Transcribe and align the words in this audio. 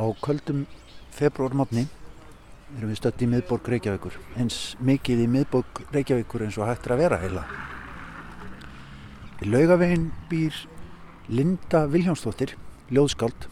Á 0.00 0.04
köldum 0.24 0.64
februarmotni 1.12 1.82
erum 2.78 2.88
við 2.88 3.00
stött 3.02 3.20
í 3.20 3.26
miðborg 3.28 3.66
Reykjavíkur, 3.68 4.14
eins 4.40 4.78
mikið 4.80 5.26
í 5.26 5.26
miðborg 5.28 5.82
Reykjavíkur 5.92 6.46
eins 6.46 6.56
og 6.56 6.70
hægt 6.70 6.86
er 6.88 6.94
að 6.94 7.02
vera 7.02 7.18
heila. 7.20 7.42
Í 9.44 9.50
laugavegin 9.50 10.08
býr 10.30 10.56
Linda 11.28 11.84
Viljánsdóttir, 11.92 12.56
ljóðskáld. 12.88 13.50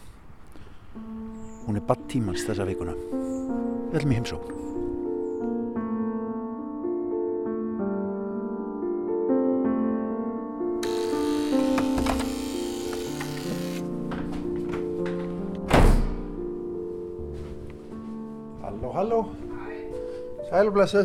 Hún 1.67 1.77
er 1.77 1.85
badd 1.85 2.07
tímans 2.09 2.47
þessa 2.47 2.65
vikuna. 2.65 2.97
Í 3.93 4.15
heimsókn. 4.17 4.88
Sælblessu. 20.59 21.01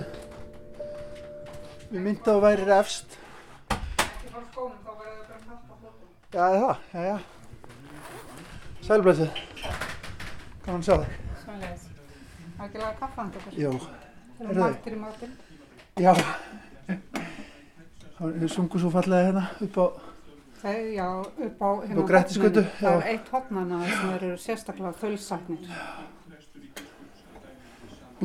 Við 1.92 2.00
myndum 2.02 2.24
að 2.26 2.26
þú 2.26 2.40
væri 2.42 2.64
refst. 2.66 3.12
Já, 6.34 6.40
það 6.40 6.54
er 6.54 6.62
það. 6.64 6.80
Já, 6.94 7.02
já. 7.04 7.18
Sælblessu. 8.88 9.28
Gaman 10.64 10.80
að 10.80 10.88
sjá 10.88 10.96
þig. 11.04 11.12
Sannleis. 11.44 11.84
Það 12.56 12.64
er 12.64 12.66
ekki 12.66 12.82
laga 12.82 12.98
kaffan 13.04 13.30
okkur. 13.30 13.60
Jú. 13.60 13.70
Það 13.78 14.42
Heyrðu. 14.42 14.56
eru 14.56 14.64
mættir 14.64 14.96
í 14.96 15.00
matinn. 15.04 15.38
Já. 16.02 16.12
Það 18.18 18.50
sungu 18.56 18.82
svo 18.82 18.90
fallega 18.96 19.28
hérna 19.28 19.44
upp 19.68 19.78
á... 19.78 19.86
Það 20.64 20.80
er, 20.80 20.90
já, 20.96 21.08
upp 21.22 21.62
á 21.62 21.70
hérna 21.84 22.00
Upp 22.00 22.02
á 22.02 22.10
Grettisgötu, 22.10 22.66
horninu. 22.66 22.80
Það 22.82 22.90
já. 22.90 22.98
er 22.98 23.08
eitt 23.14 23.30
hotnana 23.36 23.78
sem 23.86 24.12
eru 24.18 24.34
sérstaklega 24.48 24.96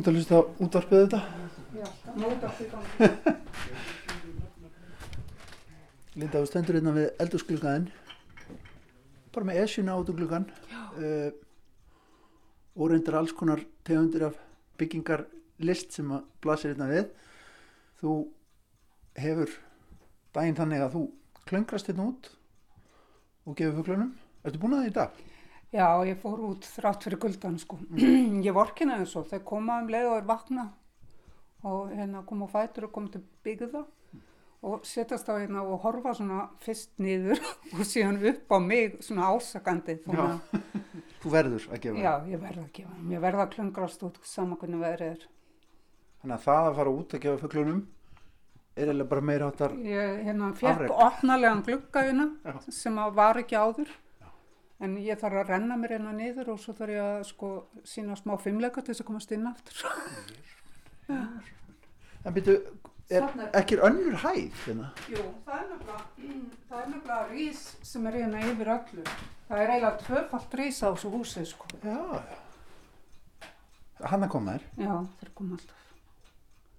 Út 0.00 0.08
að 0.08 0.14
hlusta 0.16 0.38
útvarpið 0.64 1.02
þetta. 1.04 1.20
Já, 1.76 1.86
móta 2.16 2.48
því 2.56 2.66
gangi. 2.70 3.08
Linda, 6.16 6.40
þú 6.40 6.46
stendur 6.48 6.78
hérna 6.78 6.94
við 6.96 7.08
eldursklugaðinn. 7.22 7.88
Bara 9.34 9.46
með 9.46 9.60
esjuna 9.64 9.98
út 10.00 10.10
úr 10.10 10.18
gluggan. 10.18 10.46
Uh, 10.96 11.30
og 12.76 12.90
reyndir 12.90 13.18
alls 13.18 13.34
konar 13.36 13.62
tegundir 13.84 14.24
af 14.30 14.38
byggingarlist 14.80 15.92
sem 15.94 16.10
að 16.16 16.26
blasir 16.42 16.72
hérna 16.72 16.88
við. 16.90 17.10
Þú 18.00 18.16
hefur 19.20 19.56
daginn 20.34 20.58
þannig 20.58 20.84
að 20.86 20.94
þú 20.96 21.02
klöngrast 21.50 21.90
hérna 21.90 22.08
út 22.10 22.32
og 23.44 23.58
gefur 23.58 23.82
fuglunum. 23.82 24.14
Ertu 24.44 24.62
búin 24.62 24.78
að 24.78 24.86
það 24.86 24.90
í 24.90 24.96
dag? 24.96 25.10
Já, 25.70 25.86
ég 26.02 26.18
fór 26.18 26.40
út 26.48 26.66
þrátt 26.66 27.04
fyrir 27.06 27.20
guldan, 27.22 27.58
sko. 27.62 27.78
ég 28.46 28.54
vorkina 28.56 28.98
þess 28.98 29.14
svo. 29.14 29.22
Þeir 29.30 29.44
koma 29.46 29.78
um 29.82 29.90
leið 29.92 30.08
og 30.10 30.16
er 30.18 30.26
vakna 30.26 30.66
og 31.62 31.92
hérna 31.94 32.24
koma 32.26 32.48
á 32.48 32.54
fætur 32.54 32.88
og 32.88 32.94
koma 32.96 33.12
til 33.12 33.22
byggða 33.44 33.84
og 34.66 34.82
setjast 34.84 35.28
á 35.30 35.38
hérna 35.38 35.62
og 35.62 35.84
horfa 35.84 36.14
svona 36.16 36.48
fyrst 36.64 36.90
niður 37.00 37.38
og 37.76 37.84
síðan 37.86 38.18
upp 38.32 38.50
á 38.50 38.58
mig 38.58 38.98
svona 39.04 39.30
ásakandi. 39.30 40.00
Þú 41.20 41.32
verður 41.36 41.68
að 41.70 41.84
gefa. 41.84 42.02
Já, 42.02 42.12
ég 42.32 42.42
verða 42.42 42.66
að 42.66 42.74
gefa 42.80 42.96
þeim. 42.96 43.14
Ég 43.14 43.24
verða 43.28 43.46
að 43.46 43.54
klöngrast 43.54 44.04
út 44.08 44.20
sama 44.26 44.58
hvernig 44.60 44.82
veðrið 44.82 45.14
er. 45.14 45.24
Þannig 46.20 46.36
að 46.36 46.44
það 46.48 46.66
að 46.66 46.76
fara 46.80 46.98
út 46.98 47.16
að 47.16 47.24
gefa 47.24 47.42
fuglunum 47.44 47.80
er 48.74 48.88
eiginlega 48.88 49.10
bara 49.10 49.26
meira 49.30 49.48
áttar. 49.52 49.74
Ég 49.84 50.22
hérna, 50.26 50.52
fekk 50.56 50.70
Afrek. 50.74 50.94
opnalegan 51.06 51.62
glugga 51.66 52.06
hérna 52.08 52.60
sem 52.72 53.02
var 53.16 53.38
ekki 53.40 53.56
áður. 53.60 53.92
En 54.80 54.96
ég 54.96 55.18
þarf 55.20 55.42
að 55.42 55.50
renna 55.52 55.76
mér 55.76 55.96
hérna 55.98 56.12
niður 56.16 56.54
og 56.54 56.60
svo 56.62 56.72
þarf 56.76 56.94
ég 56.94 57.02
að 57.04 57.24
sko 57.28 57.48
sína 57.84 58.16
smá 58.16 58.36
fimmleika 58.40 58.80
til 58.80 58.94
þess 58.94 59.04
að 59.04 59.10
komast 59.10 59.34
inn 59.36 59.48
aftur. 59.50 59.82
En 62.20 62.34
byrju, 62.36 62.54
er 63.08 63.24
ekki 63.56 63.78
önnur 63.80 64.18
hæð 64.20 64.58
hérna? 64.66 64.90
Jú, 65.08 65.22
það 65.46 65.54
er 65.56 65.68
nefnilega, 65.70 66.02
það 66.68 66.82
er 66.82 66.90
nefnilega 66.90 67.20
rís 67.30 67.62
sem 67.88 68.08
er 68.10 68.18
hérna 68.20 68.42
yfir 68.50 68.70
öllu. 68.74 69.04
Það 69.48 69.62
er 69.62 69.72
eiginlega 69.72 70.02
tvöfalt 70.04 70.56
rís 70.60 70.80
á 70.84 70.88
þessu 70.92 71.12
húsi 71.14 71.44
sko. 71.48 71.70
Já, 71.80 71.96
já. 72.20 73.48
Hann 74.10 74.24
að 74.24 74.32
koma 74.36 74.56
þér. 74.58 74.66
Já, 74.84 74.92
þeir 75.22 75.32
koma 75.40 75.56
alltaf. 75.56 75.88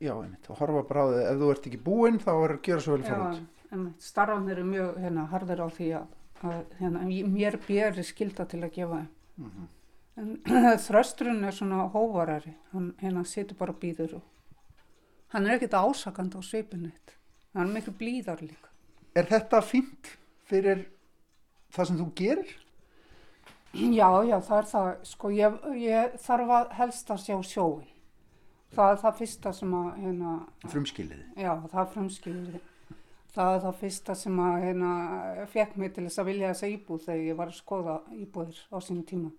Já, 0.01 0.13
einmitt. 0.15 0.47
Og 0.49 0.61
horfa 0.61 0.85
bara 0.89 1.01
á 1.01 1.07
þig. 1.11 1.25
Ef 1.31 1.41
þú 1.41 1.49
ert 1.55 1.67
ekki 1.71 1.81
búinn, 1.89 2.21
þá 2.21 2.31
er 2.33 2.53
að 2.55 2.61
gera 2.69 2.85
svo 2.85 2.95
vel 2.95 3.03
fara 3.09 3.33
út. 3.33 3.59
en 3.71 3.83
starfanir 4.03 4.57
eru 4.57 4.67
mjög 4.67 4.95
hérna, 4.99 5.25
harðir 5.31 5.61
á 5.63 5.67
því 5.71 5.89
að, 5.99 6.15
að 6.47 6.61
hérna, 6.79 7.03
mér 7.31 7.57
beri 7.67 8.03
skilda 8.03 8.45
til 8.49 8.61
að 8.63 8.73
gefa 8.77 9.01
þeim. 9.01 9.09
Mhm. 9.37 9.69
En 10.21 10.31
þrösturinn 10.87 11.43
er 11.47 11.55
svona 11.55 11.85
hóvarari, 11.93 12.53
hann 12.73 12.93
hérna 13.01 13.23
situr 13.25 13.57
bara 13.57 13.71
og 13.71 13.79
býður 13.81 14.17
og 14.19 14.27
hann 15.31 15.47
er 15.47 15.55
ekkert 15.55 15.77
ásakandi 15.79 16.35
á 16.35 16.41
svipinu 16.43 16.89
eitt. 16.91 17.15
Hann 17.55 17.69
er 17.69 17.73
miklu 17.77 17.93
blíðar 17.95 18.41
líka. 18.43 18.67
Er 19.15 19.27
þetta 19.27 19.61
fínt 19.63 20.11
fyrir 20.47 20.85
það 21.71 21.87
sem 21.87 21.97
þú 22.01 22.09
gerir? 22.19 22.51
Já, 23.71 24.09
já, 24.27 24.35
það 24.43 24.57
er 24.57 24.65
það, 24.67 24.89
sko, 25.07 25.29
ég, 25.31 25.53
ég 25.79 26.15
þarf 26.19 26.49
að 26.57 26.71
helst 26.75 27.11
að 27.13 27.21
sjá 27.23 27.37
sjóin. 27.47 27.87
Það 28.75 28.91
er 28.91 28.99
það 29.03 29.17
fyrsta 29.21 29.53
sem 29.55 29.73
að, 29.75 29.87
hérna, 30.03 30.33
Frumskiliði. 30.71 31.23
já, 31.39 31.53
það 31.71 31.79
er 31.81 31.89
frumskilur. 31.93 32.59
Það 33.31 33.53
er 33.55 33.61
það 33.63 33.77
fyrsta 33.79 34.15
sem 34.19 34.39
að, 34.43 34.55
hérna, 34.65 34.93
fekk 35.51 35.77
mig 35.79 35.93
til 35.95 36.03
þess 36.07 36.19
að 36.19 36.27
vilja 36.27 36.49
þessa 36.51 36.71
íbúð 36.73 37.05
þegar 37.05 37.21
ég 37.29 37.37
var 37.39 37.51
að 37.51 37.59
skoða 37.61 37.93
íbúðir 38.11 38.57
á 38.67 38.77
sínum 38.83 39.05
tíma. 39.07 39.29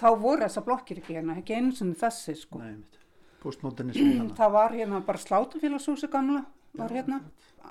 Þá 0.00 0.08
voru 0.20 0.42
þessa 0.44 0.64
blokkir 0.66 1.00
ekki 1.00 1.16
hérna, 1.16 1.36
ekki 1.40 1.56
einu 1.56 1.72
sinni 1.76 1.96
þessi, 2.00 2.34
sko. 2.42 2.60
Nei. 2.60 3.00
Postmodernismi 3.42 4.18
hana. 4.18 4.34
Það 4.40 4.52
var 4.58 4.76
hérna 4.76 5.00
bara 5.06 5.22
slátufélagshúsi 5.24 6.10
gamla, 6.12 6.44
var 6.76 6.92
hérna. 6.92 7.22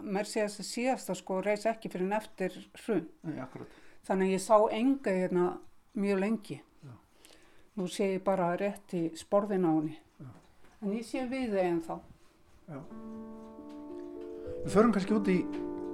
Mér 0.01 0.29
sé 0.29 0.47
að 0.47 0.57
síðasta 0.65 1.13
sko 1.19 1.41
reys 1.45 1.67
ekki 1.69 1.91
fyrir 1.93 2.07
en 2.07 2.17
eftir 2.17 2.57
hrun. 2.81 3.05
Nei, 3.27 3.37
akkurat. 3.43 3.79
Þannig 4.07 4.31
að 4.31 4.33
ég 4.33 4.43
sá 4.47 4.57
enga 4.73 5.13
hérna 5.13 5.47
mjög 6.01 6.21
lengi. 6.25 6.61
Nú 7.77 7.85
sé 7.87 8.15
ég 8.15 8.25
bara 8.25 8.49
rétt 8.59 8.97
í 8.97 9.05
sporðin 9.15 9.67
á 9.69 9.71
henni. 9.71 9.95
En 10.81 10.97
ég 10.97 11.05
sé 11.07 11.23
við 11.29 11.53
þeim 11.55 11.79
þá. 11.85 11.95
Já. 12.71 12.79
Við 14.61 14.73
förum 14.75 14.91
kannski 14.93 15.15
út 15.17 15.29
í 15.31 15.39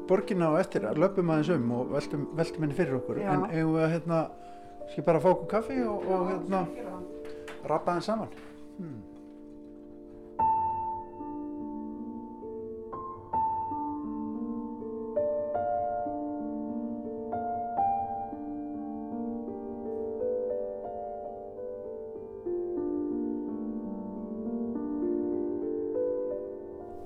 borgina 0.08 0.50
og 0.52 0.60
eftir 0.60 0.84
að 0.88 1.00
löpum 1.00 1.30
aðeins 1.32 1.54
um 1.56 1.70
og 1.78 1.92
veltum, 1.94 2.26
veltum 2.36 2.66
henni 2.66 2.76
fyrir 2.76 2.98
okkur. 3.00 3.22
Já. 3.24 3.32
En 3.32 3.46
eigum 3.48 3.78
við 3.78 3.86
að, 3.86 3.94
hérna, 3.96 4.24
skal 4.92 5.06
bara 5.08 5.22
fá 5.24 5.30
okkur 5.32 5.52
kaffi 5.56 5.78
og, 5.88 6.08
og 6.12 6.26
hérna, 6.34 6.66
rappa 7.68 7.96
þeim 7.96 8.10
saman. 8.10 8.34
Hmm. 8.78 9.06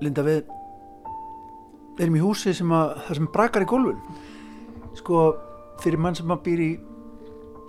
Linda, 0.02 0.24
við 0.26 0.42
erum 2.00 2.16
í 2.16 2.22
húsi 2.22 2.54
sem 2.56 2.72
að, 2.72 2.94
það 3.06 3.18
sem 3.20 3.28
brakar 3.34 3.64
í 3.64 3.68
gólfun. 3.68 4.00
Sko, 4.96 5.20
fyrir 5.82 5.98
mann 6.00 6.14
sem 6.16 6.30
að 6.32 6.42
býr 6.46 6.62
í 6.64 6.70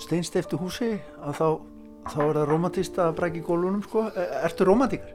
steinsteiftu 0.03 0.57
húsi, 0.59 0.93
að 1.23 1.37
þá, 1.39 1.47
þá 2.11 2.17
er 2.27 2.37
það 2.39 2.47
romantist 2.49 2.97
að 2.99 3.13
braka 3.19 3.39
í 3.39 3.43
gólfunum, 3.45 3.83
sko. 3.87 4.07
E- 4.11 4.29
Ertu 4.43 4.67
romantíkar? 4.67 5.13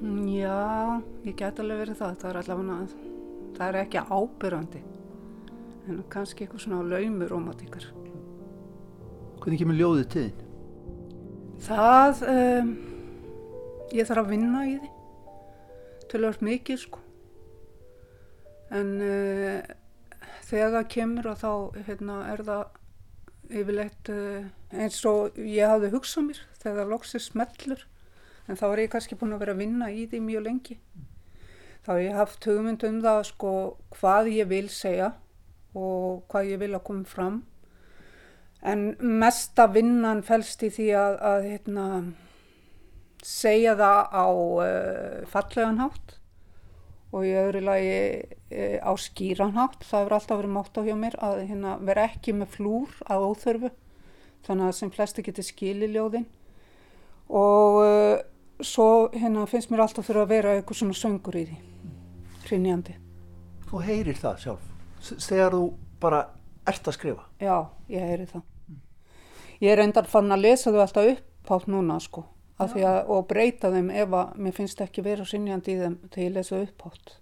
Mm, 0.00 0.28
Já, 0.32 1.02
ég 1.28 1.34
get 1.36 1.58
alveg 1.60 1.82
verið 1.84 1.98
það. 2.00 2.14
Það 2.22 2.30
er 2.30 2.38
allavega, 2.40 2.76
það 3.58 3.66
er 3.68 3.80
ekki 3.82 4.04
ábyrrandi. 4.16 4.82
En 5.90 6.04
kannski 6.12 6.44
eitthvað 6.46 6.64
svona 6.64 6.86
laumur 6.88 7.28
romantíkar. 7.34 7.84
Hvernig 9.40 9.60
kemur 9.60 9.76
ljóðið 9.80 10.08
til 10.12 10.24
þín? 10.28 10.46
Það, 11.66 12.22
um, 12.32 12.72
ég 13.92 14.08
þarf 14.08 14.22
að 14.24 14.32
vinna 14.32 14.64
í 14.68 14.74
því. 14.80 14.90
Tölvöld 16.10 16.42
mikið, 16.48 16.80
sko. 16.86 17.00
En 18.70 18.90
uh, 19.02 19.60
þegar 20.46 20.74
það 20.76 20.90
kemur 20.94 21.30
og 21.32 21.38
þá 21.40 21.52
hérna, 21.88 22.18
er 22.30 22.42
það 22.46 23.60
yfirleitt 23.60 24.10
uh, 24.14 24.44
eins 24.70 25.00
og 25.10 25.38
ég 25.42 25.66
hafði 25.66 25.90
hugsað 25.94 26.28
mér 26.28 26.42
þegar 26.60 26.78
það 26.82 26.92
loksir 26.94 27.24
smellur. 27.24 27.86
En 28.46 28.58
þá 28.58 28.66
er 28.70 28.84
ég 28.84 28.92
kannski 28.92 29.18
búin 29.18 29.34
að 29.34 29.44
vera 29.44 29.56
að 29.56 29.62
vinna 29.64 29.90
í 29.94 30.06
því 30.10 30.22
mjög 30.26 30.46
lengi. 30.46 30.78
Þá 31.80 31.90
hef 31.94 32.02
ég 32.04 32.18
haft 32.18 32.46
hugmynd 32.46 32.86
um 32.86 33.02
það 33.02 33.20
sko 33.30 33.52
hvað 33.96 34.32
ég 34.34 34.50
vil 34.50 34.66
segja 34.72 35.12
og 35.74 36.24
hvað 36.30 36.50
ég 36.52 36.62
vil 36.62 36.74
að 36.76 36.86
koma 36.86 37.08
fram. 37.08 37.42
En 38.60 38.90
mesta 39.00 39.66
vinnan 39.72 40.20
felst 40.26 40.62
í 40.66 40.70
því 40.74 40.88
að, 41.00 41.14
að 41.30 41.46
hérna, 41.48 41.84
segja 43.24 43.76
það 43.78 44.00
á 44.12 44.26
uh, 44.28 45.28
fallegan 45.30 45.80
hátt 45.80 46.19
og 47.10 47.26
í 47.26 47.30
öðru 47.34 47.62
lagi 47.66 47.94
uh, 48.22 48.78
á 48.86 48.92
skýran 48.98 49.56
hátt. 49.56 49.82
Það 49.84 50.04
hefur 50.04 50.16
alltaf 50.16 50.40
verið 50.40 50.54
mátt 50.54 50.78
á 50.78 50.80
hjá 50.86 50.96
mér 50.98 51.16
að 51.18 51.44
hérna, 51.48 51.76
vera 51.82 52.06
ekki 52.10 52.34
með 52.36 52.52
flúr 52.56 52.98
að 53.10 53.26
óþörfu. 53.30 53.70
þannig 54.46 54.66
að 54.66 54.76
sem 54.78 54.90
flesti 54.90 55.22
geti 55.22 55.42
skili 55.44 55.88
ljóðin 55.92 56.24
og 57.28 57.74
uh, 57.84 58.22
svo 58.64 59.10
hérna 59.12 59.44
finnst 59.46 59.68
mér 59.70 59.84
alltaf 59.84 60.06
fyrir 60.08 60.24
að 60.24 60.32
vera 60.32 60.54
eitthvað 60.56 60.80
svona 60.80 60.96
söngur 60.96 61.36
í 61.36 61.44
því 61.50 61.58
hrinjandi. 62.46 62.96
Þú 63.68 63.82
heyrir 63.84 64.18
það 64.18 64.40
sjálf 64.44 65.20
þegar 65.28 65.54
þú 65.54 65.62
bara 66.00 66.22
ert 66.68 66.88
að 66.88 66.96
skrifa. 66.96 67.28
Já, 67.40 67.68
ég 67.92 68.08
heyri 68.08 68.26
það. 68.32 68.46
Ég 69.60 69.74
er 69.74 69.82
endar 69.84 70.08
fann 70.08 70.32
að 70.32 70.46
lesa 70.46 70.72
þau 70.72 70.82
alltaf 70.86 71.12
upphátt 71.12 71.68
núna 71.68 72.00
sko 72.00 72.24
af 72.60 72.74
því 72.74 72.84
að, 72.86 72.98
og 73.14 73.26
breyta 73.30 73.70
þeim 73.72 73.90
ef 74.02 74.14
að 74.16 74.38
mér 74.44 74.56
finnst 74.56 74.80
ekki 74.84 75.04
vera 75.06 75.26
sinjandi 75.26 75.74
í 75.74 75.80
þeim 75.80 75.98
þegar 76.06 76.24
ég 76.24 76.34
lesa 76.36 76.60
upphátt. 76.60 77.14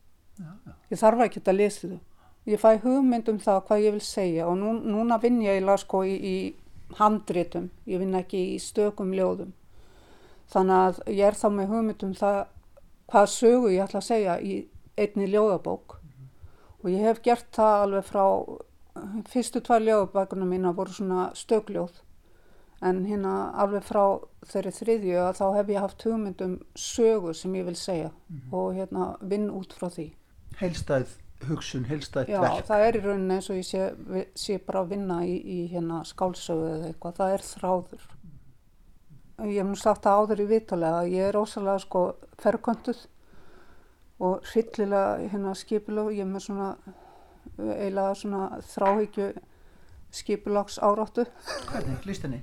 Ég 0.91 1.01
þarf 1.01 1.25
ekki 1.27 1.43
að 1.45 1.59
lesa 1.59 1.91
þau. 1.93 2.01
Ég 2.49 2.63
fæ 2.63 2.69
hugmynd 2.83 3.29
um 3.29 3.39
það 3.43 3.61
hvað 3.69 3.85
ég 3.85 3.97
vil 3.97 4.05
segja 4.05 4.47
og 4.49 4.57
nú, 4.57 4.73
núna 4.81 5.19
vinn 5.21 5.43
ég 5.45 5.67
sko 5.83 6.03
í, 6.09 6.15
í 6.17 6.97
handritum, 6.97 7.69
ég 7.85 8.01
vinn 8.01 8.17
ekki 8.17 8.41
í 8.55 8.59
stökum 8.63 9.13
ljóðum. 9.13 9.53
Þannig 10.49 10.79
að 10.87 11.01
ég 11.13 11.27
er 11.29 11.37
þá 11.37 11.49
með 11.53 11.75
hugmynd 11.75 12.05
um 12.07 12.15
það 12.17 12.39
hvað 13.09 13.31
sögu 13.33 13.73
ég 13.73 13.85
ætla 13.85 14.01
að 14.01 14.09
segja 14.09 14.39
í 14.41 14.57
einni 14.99 15.29
ljóðabók 15.29 15.99
og 16.79 16.91
ég 16.93 17.05
hef 17.05 17.21
gert 17.25 17.49
það 17.57 17.85
alveg 17.85 18.09
frá 18.09 18.25
fyrstu 19.29 19.63
tvær 19.65 19.85
ljóðabækuna 19.85 20.49
mína 20.49 20.73
voru 20.77 20.95
svona 20.95 21.29
stökljóð 21.39 22.01
en 22.85 23.01
hérna 23.09 23.35
alveg 23.59 23.87
frá 23.87 24.03
þeirri 24.47 24.73
þriðju 24.77 25.23
að 25.23 25.39
þá 25.41 25.47
hef 25.57 25.73
ég 25.73 25.83
haft 25.83 26.05
hugmynd 26.07 26.43
um 26.45 26.59
sögu 26.79 27.33
sem 27.35 27.57
ég 27.59 27.67
vil 27.67 27.79
segja 27.79 28.13
og 28.53 28.77
hérna 28.77 29.09
vinn 29.21 29.49
út 29.51 29.75
frá 29.75 29.89
því. 29.91 30.13
Heilstæð 30.61 31.17
hugsun, 31.49 31.85
heilstæð 31.89 32.31
Já, 32.33 32.41
verk. 32.43 32.67
það 32.67 32.85
er 32.85 32.99
í 32.99 33.03
rauninni 33.03 33.35
eins 33.39 33.51
og 33.51 33.59
ég 33.59 33.67
sé, 33.67 33.83
sé 34.35 34.59
bara 34.63 34.83
að 34.83 34.95
vinna 34.95 35.19
í, 35.27 35.37
í 35.39 35.59
hérna 35.73 36.01
skálsögu 36.07 36.71
eða 36.75 36.89
eitthvað, 36.91 37.19
það 37.19 37.35
er 37.35 37.45
þráður. 37.49 38.07
Ég 39.39 39.61
hef 39.61 39.69
nú 39.69 39.79
sagt 39.79 40.07
það 40.07 40.23
áður 40.23 40.43
í 40.43 40.49
vitalega 40.51 41.03
að 41.03 41.13
ég 41.15 41.29
er 41.29 41.39
ósalega 41.39 41.83
sko 41.85 42.05
ferköntuð 42.43 43.05
og 44.27 44.49
hryllilega 44.51 45.29
hérna 45.31 45.55
skipulög, 45.55 46.11
ég 46.17 46.27
er 46.27 46.33
með 46.33 46.47
svona 46.49 46.73
eiginlega 47.59 48.15
svona 48.19 48.43
þráhyggju 48.67 49.29
skipulags 50.19 50.79
áráttu. 50.83 51.27
Hvernig, 51.71 52.07
líst 52.09 52.27
henni? 52.27 52.43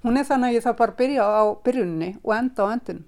Hún 0.00 0.16
er 0.16 0.26
þannig 0.28 0.50
að 0.50 0.56
ég 0.56 0.64
þarf 0.64 0.78
bara 0.80 0.94
að 0.94 1.00
byrja 1.02 1.24
á 1.28 1.42
byrjunni 1.64 2.10
og 2.22 2.34
enda 2.36 2.66
á 2.66 2.72
endinu. 2.72 3.02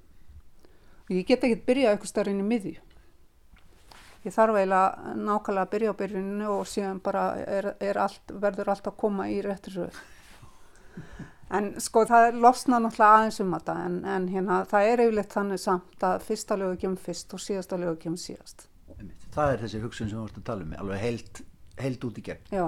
Og 1.09 1.13
ég 1.17 1.29
get 1.29 1.45
ekki 1.47 1.67
byrjað 1.67 1.95
eitthvað 1.95 2.13
starf 2.13 2.33
inn 2.33 2.43
í 2.43 2.49
miðju. 2.49 2.81
Ég 4.23 4.35
þarf 4.37 4.59
eiginlega 4.61 5.15
nákvæmlega 5.19 5.65
að 5.67 5.73
byrja 5.73 5.93
á 5.93 6.01
byrjunni 6.01 6.49
og 6.53 6.67
síðan 6.71 7.01
bara 7.03 7.23
er, 7.43 7.73
er 7.83 7.99
allt, 7.99 8.35
verður 8.45 8.71
allt 8.75 8.91
að 8.91 8.99
koma 9.01 9.27
í 9.33 9.41
réttir 9.43 9.81
röð. 9.81 10.03
En 11.53 11.73
sko 11.85 12.05
það 12.09 12.27
er 12.29 12.39
losna 12.41 12.79
náttúrulega 12.81 13.17
aðeins 13.19 13.41
um 13.43 13.57
þetta 13.57 13.75
en, 13.87 13.97
en 14.09 14.29
hérna 14.33 14.61
það 14.69 14.89
er 14.89 15.03
yfirleitt 15.05 15.35
þannig 15.35 15.61
samt 15.61 16.07
að 16.09 16.23
fyrsta 16.29 16.57
lögu 16.61 16.79
kemur 16.85 17.03
fyrst 17.09 17.35
og 17.37 17.43
síðasta 17.45 17.81
lögu 17.81 17.99
kemur 18.05 18.23
síðast. 18.23 18.69
Það 19.35 19.53
er 19.53 19.65
þessi 19.65 19.83
hugsun 19.83 20.09
sem 20.09 20.21
þú 20.21 20.29
ert 20.29 20.39
að 20.41 20.47
tala 20.49 20.65
um, 20.65 20.73
alveg 20.81 21.03
heilt, 21.03 21.43
heilt 21.81 22.07
út 22.09 22.21
í 22.21 22.25
gegn. 22.25 22.49
Já. 22.53 22.65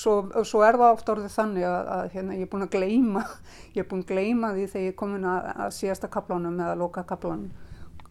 Svo, 0.00 0.14
svo 0.48 0.62
er 0.64 0.78
það 0.80 0.94
oft 0.94 1.10
orðið 1.12 1.32
þannig 1.34 1.64
að, 1.68 1.88
að 1.92 2.02
hérna, 2.14 2.36
ég 2.38 2.46
er 2.46 2.50
búin 2.52 2.64
að 2.64 2.76
gleyma, 2.76 3.24
ég 3.74 3.82
er 3.82 3.88
búin 3.90 4.04
að 4.04 4.12
gleyma 4.14 4.52
því 4.56 4.66
þegar 4.72 4.86
ég 4.86 4.92
er 4.94 4.98
komin 5.02 5.26
að, 5.28 5.48
að 5.66 5.74
síðasta 5.76 6.10
kaplanum 6.14 6.60
eða 6.60 6.76
loka 6.80 7.04
kaplanum. 7.08 7.50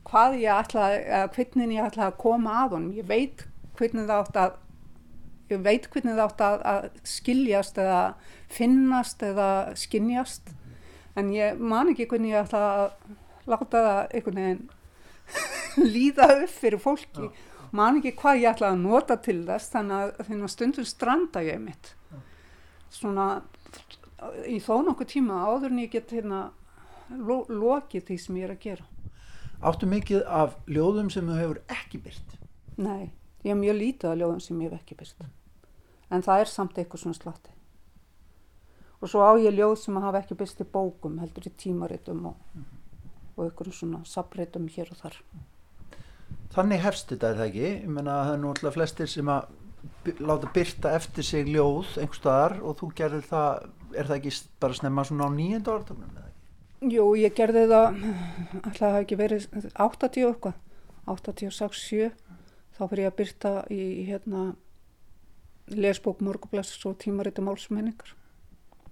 Hvað 0.09 0.39
ég 0.41 0.53
ætla, 0.53 0.89
eða 0.99 1.29
hvernig 1.35 1.75
ég 1.75 1.87
ætla 1.87 2.09
að 2.09 2.19
koma 2.21 2.57
að 2.63 2.75
honum. 2.75 2.91
Ég 2.97 3.09
veit 3.09 3.45
hvernig 3.79 4.05
það 4.09 4.21
átt 4.23 4.39
að, 4.43 4.55
ég 5.49 5.65
veit 5.65 5.89
hvernig 5.93 6.15
það 6.15 6.23
átt 6.27 6.45
að, 6.45 6.63
að 6.73 7.09
skiljast 7.15 7.81
eða 7.81 7.99
finnast 8.59 9.25
eða 9.25 9.49
skinjast. 9.77 10.53
En 11.17 11.33
ég 11.33 11.57
man 11.57 11.89
ekki 11.91 12.09
hvernig 12.09 12.35
ég 12.35 12.45
ætla 12.45 12.63
að 12.69 12.85
láta 13.49 13.83
það 13.85 14.01
einhvern 14.13 14.41
veginn 14.43 14.65
líða 15.95 16.27
upp 16.43 16.53
fyrir 16.53 16.81
fólki 16.81 17.29
man 17.71 17.99
ekki 17.99 18.15
hvað 18.17 18.41
ég 18.41 18.51
ætla 18.53 18.71
að 18.73 18.81
nota 18.83 19.17
til 19.21 19.39
þess 19.47 19.73
þannig 19.73 20.19
að 20.19 20.33
að 20.35 20.51
stundum 20.53 20.87
stranda 20.87 21.43
ég 21.45 21.59
mitt 21.61 21.93
svona 22.89 23.41
í 24.49 24.57
þó 24.63 24.81
nokkuð 24.87 25.11
tíma 25.13 25.43
áður 25.47 25.73
en 25.73 25.83
ég 25.83 25.93
get 25.93 26.11
hérna 26.11 26.49
lo 27.09 27.43
lokið 27.49 28.09
því 28.09 28.17
sem 28.21 28.39
ég 28.39 28.47
er 28.47 28.55
að 28.55 28.63
gera. 28.65 28.85
Áttu 29.59 29.87
mikið 29.89 30.25
af 30.25 30.55
ljóðum 30.71 31.09
sem 31.11 31.27
þú 31.27 31.37
hefur 31.39 31.61
ekki 31.67 32.01
byrt? 32.03 32.35
nei, 32.79 33.11
ég 33.43 33.51
er 33.51 33.59
mjög 33.59 33.75
lítið 33.75 34.09
af 34.09 34.19
ljóðum 34.19 34.41
sem 34.43 34.59
ég 34.63 34.71
hef 34.71 34.81
ekki 34.81 34.97
byrst 34.99 35.25
en 36.09 36.23
það 36.25 36.41
er 36.41 36.49
samt 36.49 36.77
eitthvað 36.79 37.03
svona 37.03 37.17
slatti. 37.17 37.51
Og 38.99 39.11
svo 39.11 39.21
á 39.23 39.31
ég 39.39 39.53
ljóð 39.55 39.75
sem 39.79 39.99
hafa 40.01 40.23
ekki 40.23 40.37
byrst 40.39 40.63
í 40.63 40.67
bókum 40.67 41.19
heldur 41.21 41.45
í 41.45 41.51
tímaritum 41.59 42.23
og, 42.31 42.39
og 43.35 43.43
einhverjum 43.45 43.75
svona 43.75 43.99
sabritum 44.09 44.65
hér 44.73 44.89
og 44.89 45.03
þar 45.03 45.19
Þannig 46.53 46.81
hefst 46.81 47.11
þetta 47.13 47.29
er 47.29 47.39
það 47.39 47.49
ekki, 47.49 47.65
ég 47.67 47.89
menna 47.93 48.15
að 48.19 48.27
það 48.27 48.35
er 48.35 48.39
nú 48.41 48.53
alltaf 48.53 48.77
flestir 48.77 49.09
sem 49.11 49.29
að 49.29 49.51
láta 50.19 50.49
byrta 50.53 50.93
eftir 50.97 51.25
sig 51.25 51.47
ljóð 51.47 51.91
einhver 52.01 52.17
staðar 52.17 52.55
og 52.63 52.79
þú 52.79 52.89
gerðir 52.97 53.27
það, 53.29 53.67
er 53.93 54.09
það 54.09 54.15
ekki 54.17 54.33
bara 54.63 54.77
snemma 54.79 55.05
svona 55.07 55.29
á 55.29 55.31
nýjönda 55.35 55.75
áratögnum 55.75 56.15
eða 56.15 56.25
ekki? 56.25 56.95
Jú, 56.95 57.05
ég 57.19 57.35
gerði 57.35 57.65
það, 57.69 57.99
alltaf 58.63 58.85
hafi 58.87 59.03
ekki 59.03 59.19
verið 59.19 59.47
80 59.75 60.25
og 60.25 60.33
eitthvað, 60.33 60.57
86, 61.09 61.83
7, 61.85 62.09
þá 62.77 62.81
fyrir 62.85 63.03
ég 63.03 63.11
að 63.11 63.17
byrta 63.19 63.53
í 63.73 63.81
hérna 64.09 64.43
lesbók 65.69 66.23
morgubless 66.25 66.85
og 66.89 66.97
tímariti 67.03 67.43
málsmenningar. 67.45 68.15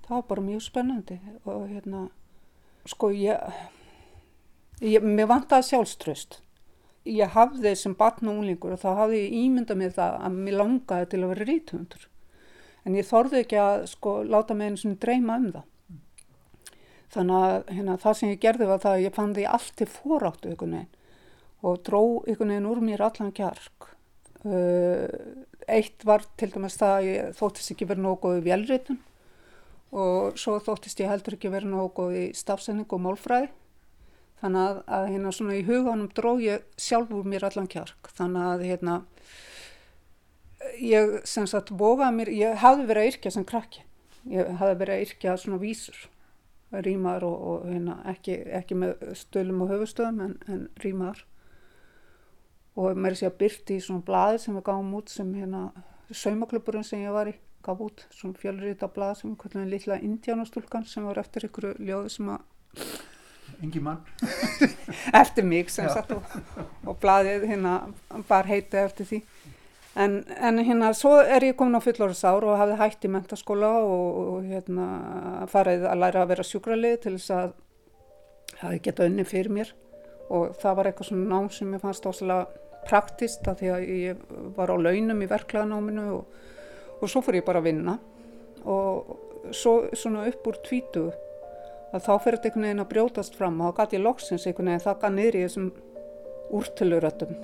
Það 0.06 0.14
var 0.14 0.28
bara 0.30 0.46
mjög 0.46 0.66
spennandi 0.68 1.18
og 1.44 1.64
hérna, 1.72 2.08
sko 2.88 3.10
ég, 3.16 3.64
ég 4.84 5.04
mér 5.04 5.32
vantaði 5.32 5.72
sjálfströst. 5.72 6.42
Ég 7.08 7.34
hafði 7.34 7.72
sem 7.80 7.96
batn 7.96 8.28
og 8.28 8.42
unglingur 8.42 8.76
og 8.76 8.82
þá 8.82 8.90
hafði 9.04 9.24
ég 9.24 9.36
ímyndað 9.46 9.80
mér 9.80 9.96
það 9.96 10.20
að 10.28 10.38
mér 10.44 10.58
langaði 10.62 11.10
til 11.12 11.22
að 11.22 11.32
vera 11.32 11.48
rítumundur. 11.48 12.06
En 12.88 12.96
ég 12.96 13.08
þorði 13.08 13.42
ekki 13.44 13.60
að 13.62 13.88
sko 13.92 14.14
láta 14.28 14.56
mig 14.58 14.72
einu 14.72 14.82
svona 14.82 15.02
dreyma 15.04 15.40
um 15.42 15.50
það. 15.56 15.66
Þannig 17.16 17.44
að 17.48 17.58
hérna, 17.72 17.98
það 18.04 18.18
sem 18.20 18.32
ég 18.34 18.42
gerði 18.44 18.70
var 18.70 18.82
það 18.84 18.96
að 18.98 19.04
ég 19.06 19.16
fann 19.16 19.36
því 19.36 19.46
allt 19.56 19.76
til 19.80 19.88
fóráttu 19.92 20.54
ykkur 20.54 20.72
neginn 20.74 20.94
og 21.66 21.80
dró 21.88 22.02
ykkur 22.30 22.50
neginn 22.52 22.68
úr 22.70 22.82
mér 22.84 23.04
allan 23.08 23.34
kjark. 23.36 23.88
Uh, 24.46 25.08
eitt 25.68 26.04
var 26.08 26.24
til 26.40 26.52
dæmis 26.54 26.78
það 26.80 26.96
að 26.98 27.08
ég 27.08 27.38
þóttist 27.40 27.74
ekki 27.74 27.88
verið 27.90 28.28
í 28.38 28.44
velritun 28.46 29.00
og 29.98 30.38
svo 30.40 30.58
þóttist 30.64 31.00
ég 31.02 31.10
heldur 31.10 31.38
ekki 31.38 31.52
verið 31.52 31.80
góð 31.96 32.20
í 32.20 32.26
stafsending 32.38 32.92
og 32.92 33.04
málfræði. 33.04 33.50
Þannig 34.42 34.64
að, 34.64 34.82
að 34.98 35.08
hérna 35.12 35.34
svona 35.34 35.58
í 35.58 35.64
huganum 35.66 36.10
dró 36.14 36.36
ég 36.42 36.66
sjálf 36.78 37.14
úr 37.16 37.26
mér 37.26 37.48
allan 37.48 37.70
kjark. 37.72 38.12
Þannig 38.18 38.50
að 38.52 38.66
hérna 38.68 38.98
ég 40.82 41.16
sem 41.26 41.48
sagt 41.50 41.74
vogaði 41.80 42.20
mér, 42.20 42.34
ég 42.36 42.62
hafði 42.62 42.86
verið 42.92 43.04
að 43.04 43.12
yrkja 43.14 43.34
sem 43.34 43.48
krakki. 43.48 43.84
Ég 44.30 44.54
hafði 44.60 44.78
verið 44.84 44.96
að 44.96 45.08
yrkja 45.08 45.40
svona 45.42 45.62
vísur 45.62 46.06
rýmar 46.72 47.24
og, 47.24 47.36
og 47.50 47.68
hérna, 47.72 47.98
ekki, 48.12 48.36
ekki 48.60 48.76
með 48.76 49.04
stölum 49.16 49.64
og 49.64 49.72
höfustöðum 49.72 50.24
en, 50.26 50.34
en 50.52 50.64
rýmar 50.84 51.24
og 52.78 52.98
mér 53.00 53.16
sé 53.18 53.30
að 53.30 53.38
byrti 53.40 53.78
í 53.78 53.84
svona 53.84 54.04
blaði 54.06 54.42
sem 54.44 54.58
við 54.58 54.66
gáum 54.68 54.92
út 55.00 55.10
sem 55.10 55.30
hérna 55.34 55.70
saumaklubburinn 56.12 56.86
sem 56.86 57.06
ég 57.06 57.16
var 57.16 57.32
í 57.32 57.38
gaf 57.66 57.80
út 57.84 58.04
svona 58.14 58.38
fjölrita 58.40 58.90
blað 58.94 59.22
sem 59.22 59.32
við 59.32 59.40
kallum 59.44 59.72
lilla 59.72 60.00
indjánastúlkan 60.04 60.86
sem 60.88 61.08
var 61.08 61.20
eftir 61.24 61.48
ykkur 61.48 61.72
ljóði 61.80 62.14
sem 62.14 62.34
að 62.36 62.44
Engi 63.64 63.82
mann? 63.82 64.04
eftir 65.22 65.46
mig 65.46 65.72
sem 65.74 65.88
sagt 65.90 66.12
og, 66.14 66.26
og 66.86 66.98
blaðið 67.02 67.48
hérna 67.50 67.78
bar 68.30 68.46
heiti 68.50 68.78
eftir 68.78 69.10
því. 69.10 69.22
En, 69.98 70.20
en 70.30 70.62
hérna 70.62 70.92
svo 70.94 71.16
er 71.24 71.42
ég 71.48 71.58
komin 71.58 71.80
á 71.80 71.82
fullorðsár 71.82 72.46
og 72.46 72.60
hafði 72.60 72.78
hætt 72.78 73.08
í 73.08 73.10
mentaskóla 73.10 73.72
og, 73.82 74.20
og 74.22 74.46
hérna 74.46 74.86
farið 75.50 75.88
að 75.90 76.04
læra 76.04 76.22
að 76.22 76.32
vera 76.36 76.46
sjúkralið 76.46 77.00
til 77.02 77.16
þess 77.16 77.34
að 77.34 77.56
það 78.60 78.80
geta 78.86 79.08
unni 79.10 79.26
fyrir 79.26 79.54
mér. 79.58 79.74
Og 80.30 80.54
það 80.62 80.78
var 80.78 80.90
eitthvað 80.90 81.10
svona 81.10 81.30
nám 81.32 81.50
sem 81.56 81.74
ég 81.74 81.82
fannst 81.82 82.06
áslega 82.06 82.46
praktist 82.88 83.48
að 83.50 83.64
því 83.64 83.72
að 83.74 83.88
ég 83.96 84.22
var 84.56 84.70
á 84.70 84.76
launum 84.78 85.24
í 85.24 85.30
verklaðanáminu 85.32 86.06
og, 86.20 86.44
og 87.02 87.10
svo 87.10 87.24
fór 87.26 87.40
ég 87.40 87.48
bara 87.48 87.64
að 87.64 87.72
vinna. 87.72 87.98
Og 88.70 89.16
svo 89.56 89.80
svona 89.98 90.28
upp 90.30 90.46
úr 90.52 90.62
tvítugu 90.62 91.10
að 91.94 92.08
þá 92.08 92.14
fyrir 92.24 92.38
þetta 92.38 92.50
einhvern 92.50 92.68
veginn 92.68 92.84
að 92.84 92.90
brjótast 92.94 93.38
fram 93.38 93.62
og 93.62 93.70
þá 93.70 93.82
gæti 93.82 93.98
ég 93.98 94.04
loksins 94.04 94.48
einhvern 94.48 94.72
veginn 94.72 94.86
þakka 94.88 95.14
niður 95.14 95.38
í 95.38 95.44
þessum 95.46 95.70
úrtöluröttum. 96.58 97.38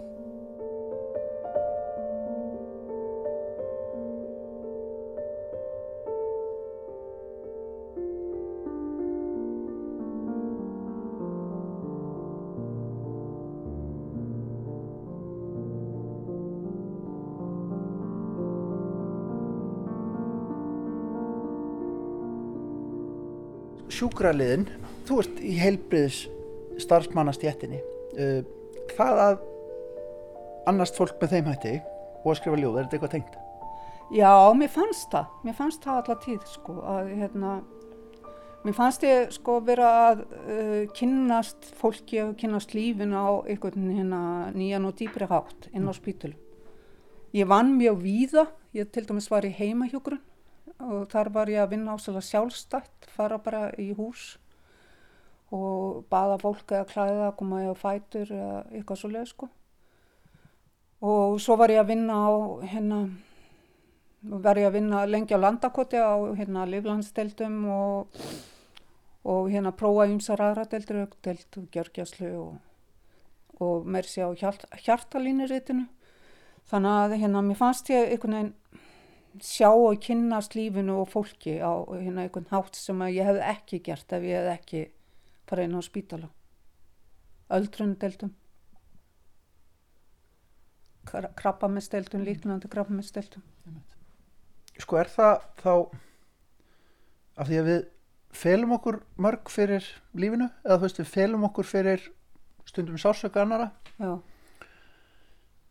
Sjúkraliðin, 23.94 24.68
þú 25.08 25.20
ert 25.24 25.42
í 25.44 25.54
heilbriðis 25.60 26.24
starfsmannastjættinni. 26.84 27.82
Uh, 28.18 28.42
hvað 28.94 29.22
að 29.28 29.44
annast 30.70 30.98
fólk 31.00 31.16
með 31.22 31.36
þeim 31.36 31.50
hætti 31.52 31.74
og 32.24 32.32
að 32.32 32.40
skrifa 32.40 32.60
ljóð, 32.60 32.78
er 32.78 32.88
þetta 32.88 32.98
eitthvað 32.98 33.16
tengt? 33.18 33.40
Já, 34.14 34.34
mér 34.58 34.72
fannst 34.74 35.14
það. 35.14 35.32
Mér 35.44 35.58
fannst 35.58 35.86
það 35.86 36.02
alla 36.02 36.18
tíð, 36.24 36.42
sko, 36.52 36.76
að 36.94 37.14
hérna, 37.20 37.54
mér 38.64 38.78
fannst 38.78 39.06
ég, 39.08 39.32
sko, 39.38 39.58
vera 39.68 39.94
að 40.10 40.26
uh, 40.26 40.82
kynnast 40.98 41.72
fólki 41.80 42.22
og 42.24 42.36
kynnast 42.40 42.76
lífinu 42.78 43.18
á 43.20 43.32
einhvern 43.48 43.90
hérna 43.94 44.24
nýjan 44.56 44.90
og 44.90 44.98
dýpri 45.00 45.30
hátt 45.32 45.70
inn 45.74 45.90
á 45.90 45.94
spítulum. 45.96 46.40
Ég 47.34 47.50
vann 47.50 47.74
mjög 47.80 48.04
víða, 48.04 48.46
ég 48.78 48.92
til 48.94 49.08
dæmis 49.10 49.32
var 49.32 49.46
í 49.48 49.50
heimahjógrun 49.58 50.22
og 50.82 51.10
þar 51.12 51.30
var 51.36 51.52
ég 51.52 51.64
að 51.64 51.76
vinna 51.76 51.98
ásala 51.98 52.22
sjálfstætt, 52.24 53.10
fara 53.14 53.38
bara 53.38 53.68
í 53.80 53.92
hús 53.98 54.38
og 55.54 56.06
baða 56.10 56.40
fólk 56.42 56.72
eða 56.74 56.88
klæða, 56.90 57.28
koma 57.38 57.62
ég 57.62 57.76
á 57.76 57.78
fætur 57.78 58.32
eða 58.34 58.64
eitthvað 58.72 59.00
svo 59.00 59.12
leið, 59.14 59.28
sko. 59.30 59.50
Og 61.04 61.38
svo 61.44 61.58
var 61.60 61.70
ég 61.70 61.84
að 61.84 61.92
vinna 61.92 62.16
á 62.18 62.32
hérna 62.72 63.04
var 64.24 64.58
ég 64.58 64.70
að 64.70 64.78
vinna 64.78 65.04
lengi 65.06 65.36
á 65.36 65.44
landakoti 65.44 66.00
á 66.00 66.16
hérna 66.38 66.64
livlandsdeildum 66.70 67.58
og, 67.68 68.22
og 69.28 69.50
hérna 69.52 69.74
prófa 69.76 70.08
ymsar 70.08 70.42
aðra 70.42 70.64
deildur, 70.72 71.10
deild 71.26 71.58
gjörgjaslu 71.76 72.32
og, 72.40 72.54
og 73.60 73.86
mér 73.86 74.08
sé 74.08 74.24
á 74.24 74.32
hjart, 74.32 74.64
hjartalínuritinu. 74.86 75.90
Þannig 76.72 77.00
að 77.04 77.18
hérna 77.20 77.44
mér 77.44 77.60
fannst 77.60 77.92
ég 77.92 78.14
einhvern 78.14 78.38
veginn 78.38 78.54
sjá 79.42 79.70
og 79.72 79.98
kynnast 80.04 80.58
lífinu 80.58 81.00
og 81.02 81.10
fólki 81.10 81.58
á 81.58 81.74
hérna 81.90 82.28
einhvern 82.28 82.52
hátt 82.52 82.78
sem 82.78 83.02
að 83.02 83.18
ég 83.18 83.30
hef 83.32 83.42
ekki 83.56 83.82
gert 83.86 84.14
ef 84.14 84.28
ég 84.28 84.40
hef 84.42 84.60
ekki 84.60 84.86
farið 85.50 85.70
inn 85.70 85.80
á 85.80 85.82
spítala. 85.84 86.30
Öldrundeildum. 87.54 88.34
Krabbamesteildum, 91.04 92.24
líknandi 92.24 92.70
krabbamesteildum 92.72 93.44
sko 94.82 95.00
er 95.00 95.10
það 95.12 95.44
þá 95.62 95.74
af 97.34 97.50
því 97.50 97.60
að 97.60 97.70
við 97.70 97.80
felum 98.34 98.76
okkur 98.78 99.00
mörg 99.22 99.52
fyrir 99.54 99.88
lífinu 100.18 100.50
eða 100.64 100.78
þú 100.80 100.86
veist 100.88 101.02
við 101.02 101.12
felum 101.12 101.48
okkur 101.50 101.70
fyrir 101.70 102.06
stundum 102.70 102.98
sásöka 103.02 103.44
annara 103.44 103.70
Já. 104.00 104.18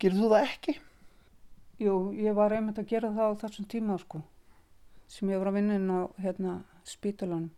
gerir 0.03 0.19
þú 0.21 0.31
það 0.35 0.47
ekki? 0.47 0.77
Jú, 1.81 2.13
ég 2.13 2.35
var 2.37 2.53
einmitt 2.53 2.79
að 2.79 2.91
gera 2.93 3.13
það 3.15 3.33
á 3.33 3.41
þessum 3.41 3.69
tíma 3.71 3.97
sko 4.01 4.21
sem 5.13 5.29
ég 5.29 5.41
var 5.41 5.51
að 5.51 5.59
vinna 5.59 5.77
inn 5.77 5.91
á 5.93 6.01
hérna, 6.25 6.53
spítalanum. 6.89 7.51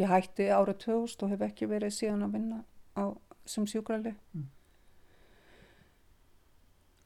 Ég 0.00 0.10
hætti 0.10 0.48
árið 0.48 0.78
2000 0.86 1.24
og 1.26 1.32
hef 1.34 1.42
ekki 1.44 1.68
verið 1.70 1.92
síðan 1.94 2.24
að 2.26 2.36
vinna 2.38 2.60
á, 2.98 3.04
sem 3.46 3.66
sjúkrali 3.68 4.14
mm. 4.34 4.46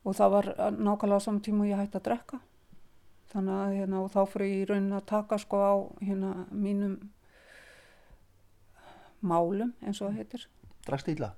og 0.06 0.14
það 0.16 0.34
var 0.36 0.48
nákvæmlega 0.78 1.18
á 1.20 1.26
saman 1.26 1.42
tíma 1.44 1.64
og 1.66 1.72
ég 1.72 1.82
hætti 1.82 1.98
að 1.98 2.06
drekka. 2.06 2.40
Þannig 3.28 3.58
að 3.58 3.74
hérna, 3.76 4.04
þá 4.14 4.20
fyrir 4.32 4.52
ég 4.52 4.62
í 4.62 4.68
raunin 4.70 4.96
að 4.96 5.08
taka 5.10 5.40
sko 5.42 5.60
á 5.60 5.74
hérna 6.00 6.30
mínum 6.48 6.94
málum 9.20 9.74
eins 9.82 10.00
og 10.00 10.08
það 10.08 10.22
heitir. 10.22 10.48
Drakst 10.86 11.10
íla? 11.12 11.34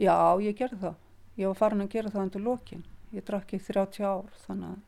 Já, 0.00 0.16
ég 0.42 0.56
gerði 0.58 0.80
það. 0.88 0.98
Ég 1.38 1.50
var 1.52 1.60
farin 1.60 1.84
að 1.84 1.92
gera 1.92 2.10
það 2.10 2.26
undir 2.26 2.46
lokin 2.48 2.82
ég 3.14 3.26
drakk 3.26 3.54
í 3.56 3.60
30 3.62 4.06
ár 4.06 4.30
þannig 4.46 4.80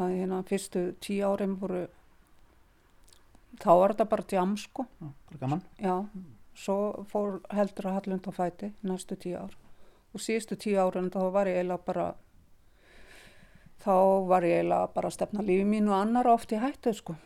að 0.00 0.14
hérna 0.16 0.42
fyrstu 0.48 0.84
10 1.04 1.24
árin 1.28 1.56
voru 1.60 1.86
þá 3.60 3.72
var 3.76 3.94
þetta 3.94 4.08
bara 4.12 4.28
djam 4.32 4.54
sko 4.56 4.86
Já, 4.88 5.08
bara 5.28 5.40
gaman 5.40 5.64
Já, 5.78 5.96
svo 6.54 7.06
fór 7.12 7.40
heldur 7.52 7.90
að 7.90 7.98
hallund 8.00 8.28
á 8.28 8.32
fæti 8.32 8.72
næstu 8.82 9.16
10 9.16 9.36
ár 9.44 9.56
og 10.12 10.20
síðustu 10.20 10.56
10 10.56 10.80
árin 10.80 11.12
þá 11.12 11.20
var 11.32 11.50
ég 11.50 11.60
eiginlega 11.60 11.86
bara 11.86 12.06
þá 13.82 13.94
var 14.30 14.46
ég 14.46 14.60
eiginlega 14.60 14.90
bara 14.94 15.10
að 15.10 15.16
stefna 15.16 15.44
lífi 15.44 15.66
mín 15.68 15.90
og 15.90 15.98
annar 15.98 16.28
oft 16.30 16.52
í 16.54 16.60
hættu 16.62 16.92
sko. 16.94 17.16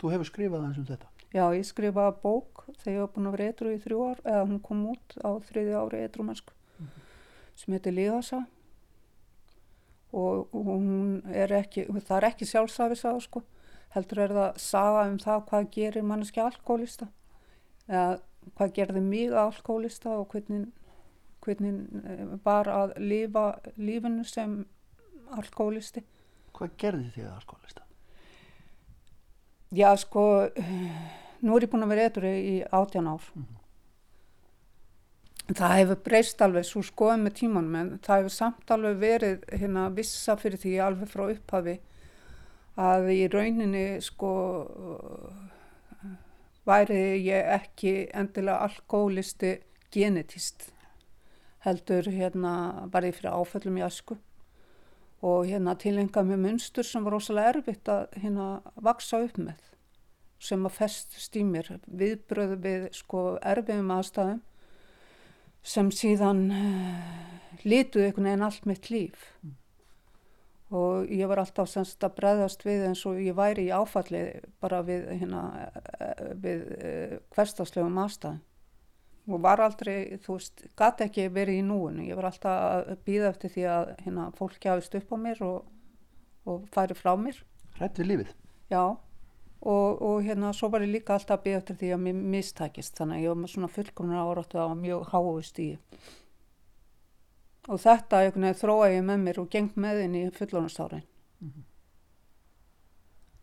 Þú 0.00 0.12
hefur 0.12 0.28
skrifað 0.28 0.66
eins 0.68 0.80
um 0.80 0.88
þetta? 0.88 1.08
Já, 1.34 1.44
ég 1.56 1.66
skrifaði 1.66 2.20
bók 2.22 2.66
þegar 2.82 2.92
ég 2.92 3.00
var 3.02 3.12
búin 3.14 3.28
að 3.28 3.36
vera 3.36 3.48
eitru 3.50 3.72
í 3.72 3.80
þrjú 3.82 4.02
ár, 4.06 4.20
eða 4.24 4.44
hún 4.46 4.60
kom 4.64 4.84
út 4.92 5.16
á 5.20 5.30
þriði 5.48 5.74
ári 5.76 6.02
eitru 6.04 6.26
mennsku 6.26 6.52
mm 6.52 6.86
-hmm. 6.86 7.08
sem 7.56 7.74
heitir 7.74 7.96
Líðasa 7.96 8.44
og 10.16 10.54
hún 10.66 11.20
er 11.32 11.52
ekki, 11.60 11.86
það 11.92 12.16
er 12.16 12.28
ekki 12.30 12.48
sjálfsafisað 12.48 13.20
sko, 13.26 13.42
heldur 13.94 14.22
er 14.24 14.34
það 14.36 14.60
saga 14.62 15.04
um 15.10 15.18
það 15.22 15.44
hvað 15.50 15.68
gerir 15.76 16.06
manneski 16.06 16.42
alkoholista 16.42 17.08
eða 17.86 18.18
hvað 18.54 18.74
gerði 18.78 19.02
mig 19.02 19.34
alkoholista 19.34 20.14
og 20.20 20.28
hvernig, 20.32 20.66
hvernig 21.44 22.40
var 22.44 22.70
að 22.70 22.94
lifa 23.02 23.46
lífinu 23.76 24.24
sem 24.26 24.60
alkoholisti. 25.34 26.04
Hvað 26.56 26.78
gerði 26.80 27.10
þið 27.16 27.28
alkoholista? 27.32 27.82
Já, 29.74 29.90
sko, 29.98 30.22
nú 31.42 31.56
er 31.56 31.66
ég 31.66 31.70
búin 31.72 31.84
að 31.84 31.92
vera 31.92 32.08
eitthvað 32.08 32.36
í 32.38 32.56
átján 32.70 33.10
ár. 33.10 33.30
Mm 33.34 33.42
-hmm. 33.42 33.65
Það 35.46 35.76
hefur 35.78 35.98
breyst 36.08 36.40
alveg 36.42 36.64
svo 36.66 36.80
skoðið 36.82 37.20
með 37.22 37.34
tímanum 37.38 37.74
en 37.78 37.90
það 38.02 38.22
hefur 38.22 38.34
samt 38.34 38.70
alveg 38.74 38.96
verið 38.98 39.44
hérna 39.54 39.84
vissa 39.94 40.34
fyrir 40.40 40.58
því 40.58 40.72
alveg 40.82 41.12
frá 41.12 41.22
upphafi 41.28 41.76
að 42.82 43.10
í 43.14 43.20
rauninni 43.30 43.84
sko 44.02 44.32
væri 46.66 47.22
ég 47.22 47.52
ekki 47.60 47.92
endilega 48.10 48.66
alkoholisti 48.66 49.52
genetist 49.94 50.72
heldur 51.62 52.10
hérna 52.10 52.88
var 52.90 53.06
ég 53.06 53.14
fyrir 53.14 53.38
áföllum 53.38 53.78
í 53.78 53.86
asku 53.86 54.18
og 55.22 55.46
hérna 55.46 55.76
tilenga 55.78 56.26
með 56.26 56.42
munstur 56.42 56.86
sem 56.86 57.06
var 57.06 57.16
rosalega 57.16 57.54
erfitt 57.54 57.88
að 57.88 58.18
hérna 58.18 58.48
vaksa 58.88 59.22
upp 59.22 59.38
með 59.38 59.62
sem 60.42 60.66
að 60.68 60.76
festst 60.82 61.38
í 61.38 61.46
mér 61.46 61.70
viðbröðu 61.86 62.60
við 62.66 62.90
sko 62.98 63.24
erfiðum 63.54 63.94
aðstæðum 63.94 64.42
sem 65.66 65.92
síðan 65.94 66.42
uh, 66.54 67.60
lituði 67.66 68.10
einhvern 68.10 68.30
veginn 68.30 68.46
allt 68.46 68.66
mitt 68.70 68.90
líf 68.92 69.28
mm. 69.42 69.54
og 70.78 71.10
ég 71.10 71.30
var 71.30 71.42
alltaf 71.42 71.70
semst 71.72 72.04
að 72.06 72.18
breðast 72.20 72.66
við 72.66 72.86
eins 72.90 73.02
og 73.08 73.18
ég 73.22 73.36
væri 73.38 73.68
í 73.68 73.74
áfalli 73.74 74.26
bara 74.62 74.82
við 74.86 75.08
hérna 75.16 75.46
uh, 75.66 76.28
við 76.42 76.68
uh, 76.76 77.16
hverstaslegum 77.34 78.04
aðstæðum 78.04 78.44
og 79.26 79.42
var 79.42 79.60
aldrei, 79.62 80.18
þú 80.22 80.36
veist, 80.36 80.62
gæti 80.78 81.06
ekki 81.06 81.26
verið 81.34 81.60
í 81.60 81.62
núinu. 81.66 82.04
Ég 82.06 82.18
var 82.18 82.28
alltaf 82.28 82.60
að 82.92 83.00
býða 83.06 83.32
eftir 83.32 83.52
því 83.56 83.64
að 83.72 83.88
hérna, 84.04 84.26
fólk 84.38 84.58
gjafist 84.62 84.94
upp 84.98 85.10
á 85.10 85.16
mér 85.18 85.42
og, 85.46 85.56
og 86.46 86.68
færi 86.74 86.94
frá 86.94 87.12
mér. 87.18 87.40
Rætt 87.80 87.98
við 87.98 88.10
lífið? 88.12 88.30
Já, 88.70 88.82
og, 89.60 90.02
og 90.02 90.22
hérna 90.26 90.52
svo 90.54 90.70
var 90.72 90.84
ég 90.84 90.92
líka 90.92 91.16
alltaf 91.16 91.38
að 91.38 91.44
býða 91.46 91.60
eftir 91.62 91.78
því 91.80 91.92
að 91.96 92.02
mér 92.04 92.22
mistækist, 92.34 92.96
þannig 92.98 93.16
að 93.16 93.24
ég 93.24 93.34
var 93.42 93.52
svona 93.54 93.72
fullkomna 93.72 94.22
áráttu 94.22 94.60
að 94.62 94.74
mjög 94.82 95.06
háist 95.12 95.60
í. 95.62 95.68
Og 97.66 97.80
þetta 97.82 98.22
þróa 98.54 98.90
ég 98.92 99.06
með 99.06 99.22
mér 99.26 99.40
og 99.42 99.50
gengt 99.50 99.76
með 99.76 100.04
inn 100.04 100.14
í 100.14 100.24
fullónastárin. 100.30 101.06
Mm 101.40 101.50
-hmm. 101.50 101.64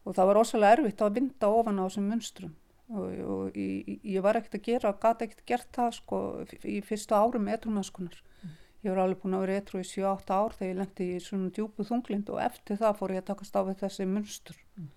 Og 0.04 0.16
það 0.16 0.28
var 0.28 0.40
ósæðilega 0.42 0.78
erfitt 0.78 1.02
að 1.02 1.16
vinda 1.16 1.48
ofan 1.48 1.80
á 1.80 1.84
þessum 1.88 2.10
munstrum 2.12 2.56
og, 2.92 3.20
og 3.34 3.58
ég, 3.58 4.00
ég 4.04 4.24
var 4.24 4.36
ekkert 4.36 4.58
að 4.60 4.66
gera, 4.68 4.94
gæti 4.94 5.28
ekkert 5.28 5.46
gert 5.46 5.70
það 5.78 5.92
sko 5.98 6.20
í 6.64 6.82
fyrsta 6.86 7.22
árum 7.22 7.48
etrumennskunar. 7.48 8.18
Mm. 8.42 8.58
Ég 8.84 8.92
var 8.92 9.04
alveg 9.04 9.22
búin 9.22 9.38
að 9.38 9.46
vera 9.46 9.60
etru 9.62 9.80
í 9.80 9.88
7-8 9.88 10.36
ár 10.36 10.58
þegar 10.58 10.72
ég 10.72 10.80
lendi 10.82 11.08
í 11.16 11.22
svona 11.24 11.54
djúbu 11.56 11.86
þunglind 11.88 12.34
og 12.34 12.42
eftir 12.44 12.82
það 12.82 12.98
fór 13.00 13.16
ég 13.16 13.24
að 13.24 13.30
takast 13.32 13.56
á 13.56 13.62
við 13.64 13.80
þessi 13.84 14.10
munstur. 14.10 14.60
Mm. 14.76 14.90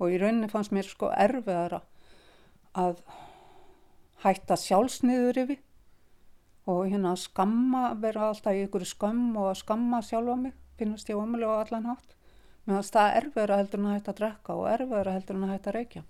Og 0.00 0.10
í 0.10 0.18
rauninni 0.18 0.50
fannst 0.50 0.72
mér 0.74 0.88
sko 0.88 1.10
erfiðara 1.14 1.82
að 2.74 3.02
hætta 4.24 4.56
sjálfsniður 4.58 5.44
yfir 5.44 5.60
og 6.70 6.86
hérna 6.88 7.12
að 7.12 7.22
skamma, 7.26 7.92
vera 8.00 8.30
alltaf 8.30 8.56
í 8.56 8.64
ykkur 8.64 8.86
skömm 8.88 9.36
og 9.36 9.50
að 9.50 9.60
skamma 9.60 10.00
sjálfa 10.02 10.36
mig, 10.40 10.54
finnast 10.80 11.10
ég 11.12 11.20
omulega 11.20 11.60
á 11.60 11.62
allan 11.66 11.90
hátt. 11.92 12.16
Mér 12.64 12.78
fannst 12.78 12.96
það 12.96 13.16
erfiðara 13.20 13.60
heldur 13.60 13.82
en 13.82 13.88
að 13.90 13.96
hætta 13.98 14.12
að 14.14 14.20
drekka 14.22 14.56
og 14.56 14.68
erfiðara 14.72 15.14
heldur 15.18 15.36
en 15.36 15.44
að 15.44 15.54
hætta 15.54 15.70
að 15.70 15.78
reykja 15.78 16.04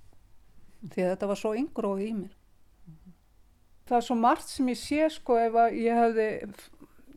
því 0.84 1.04
að 1.04 1.10
þetta 1.14 1.28
var 1.30 1.40
svo 1.40 1.52
yngróð 1.58 2.02
í 2.04 2.10
mér. 2.12 2.32
Mm 2.86 2.94
-hmm. 2.94 3.14
Það 3.88 3.96
er 3.96 4.06
svo 4.06 4.16
margt 4.20 4.48
sem 4.48 4.68
ég 4.68 4.78
sé 4.78 5.08
sko 5.10 5.36
ef 5.38 5.54
að 5.54 5.76
ég 5.80 5.94
hefði 6.02 6.28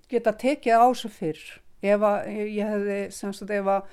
geta 0.09 0.31
tekið 0.31 0.73
á 0.79 0.85
þessu 0.87 1.09
fyrr, 1.09 1.61
ef 1.81 2.01
að 2.01 2.27
ég 2.31 2.67
hefði, 2.67 2.99
semst 3.11 3.41
að 3.41 3.51
ef 3.51 3.67
að 3.67 3.83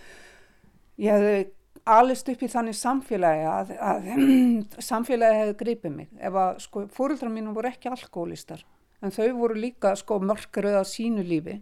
ég 0.96 1.12
hefði 1.12 1.50
alist 1.84 2.28
upp 2.32 2.42
í 2.42 2.48
þannig 2.48 2.76
samfélagi 2.78 3.44
að, 3.50 3.72
að 3.76 4.08
samfélagi 4.88 5.40
hefði 5.42 5.56
gripið 5.60 5.94
mig, 5.98 6.08
ef 6.18 6.40
að 6.40 6.58
sko 6.64 6.86
fóröldra 6.94 7.30
mínu 7.32 7.54
voru 7.56 7.70
ekki 7.70 7.92
alkoholistar, 7.92 8.64
en 9.04 9.14
þau 9.14 9.28
voru 9.38 9.60
líka 9.60 9.94
sko 10.00 10.18
mörkröð 10.22 10.80
á 10.80 10.84
sínu 10.88 11.24
lífi 11.26 11.60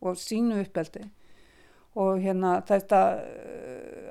og 0.00 0.18
sínu 0.20 0.60
uppeldi. 0.62 1.06
Og 1.96 2.20
hérna 2.20 2.58
þetta 2.68 2.98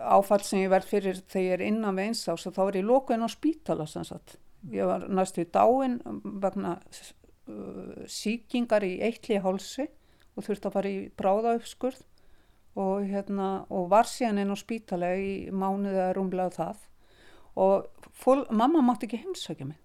áfall 0.09 0.41
sem 0.45 0.63
ég 0.63 0.71
verð 0.73 0.89
fyrir 0.89 1.19
þegar 1.29 1.45
ég 1.45 1.53
er 1.59 1.63
innan 1.67 1.97
við 1.97 2.09
eins 2.09 2.23
ás 2.29 2.47
og 2.49 2.55
þá 2.55 2.63
er 2.65 2.79
ég 2.79 2.87
lókuinn 2.87 3.25
á 3.25 3.29
spítala 3.29 3.85
sannsagt. 3.89 4.39
Ég 4.73 4.89
var 4.89 5.05
næstu 5.05 5.43
í 5.43 5.49
dáin 5.53 5.99
vegna 6.41 6.79
uh, 6.81 8.05
síkingar 8.09 8.85
í 8.85 8.95
eitli 9.05 9.37
hálsi 9.41 9.85
og 10.33 10.47
þurfti 10.47 10.69
að 10.69 10.75
fara 10.77 10.91
í 10.91 10.99
bráðauppskurð 11.19 12.01
og, 12.75 13.05
hérna, 13.07 13.65
og 13.71 13.89
var 13.91 14.07
síðan 14.09 14.43
inn 14.43 14.51
á 14.51 14.57
spítala 14.59 15.13
í 15.15 15.47
mánuðið 15.51 16.01
að 16.03 16.13
rúmlega 16.17 16.55
það 16.55 16.83
og 17.55 18.09
fól, 18.11 18.41
mamma 18.51 18.81
mátti 18.83 19.07
ekki 19.07 19.21
heimsækja 19.23 19.67
mig. 19.69 19.79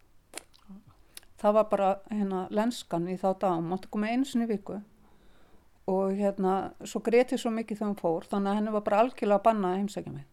Það 1.40 1.54
var 1.56 1.68
bara 1.70 1.90
hérna 2.10 2.40
lenskan 2.50 3.06
í 3.08 3.14
þá 3.20 3.28
dag, 3.40 3.62
mátti 3.62 3.90
koma 3.92 4.10
einu 4.10 4.26
sinni 4.26 4.48
viku 4.50 4.80
og 5.90 6.18
hérna, 6.18 6.72
svo 6.86 7.00
greti 7.02 7.38
svo 7.40 7.50
mikið 7.54 7.78
þegar 7.78 7.88
hún 7.88 7.98
fór, 7.98 8.26
þannig 8.30 8.50
að 8.50 8.58
henni 8.58 8.74
var 8.74 8.84
bara 8.86 9.00
algjörlega 9.04 9.38
að 9.38 9.46
banna 9.46 9.70
að 9.70 9.78
heimsækja 9.80 10.12
mig. 10.12 10.26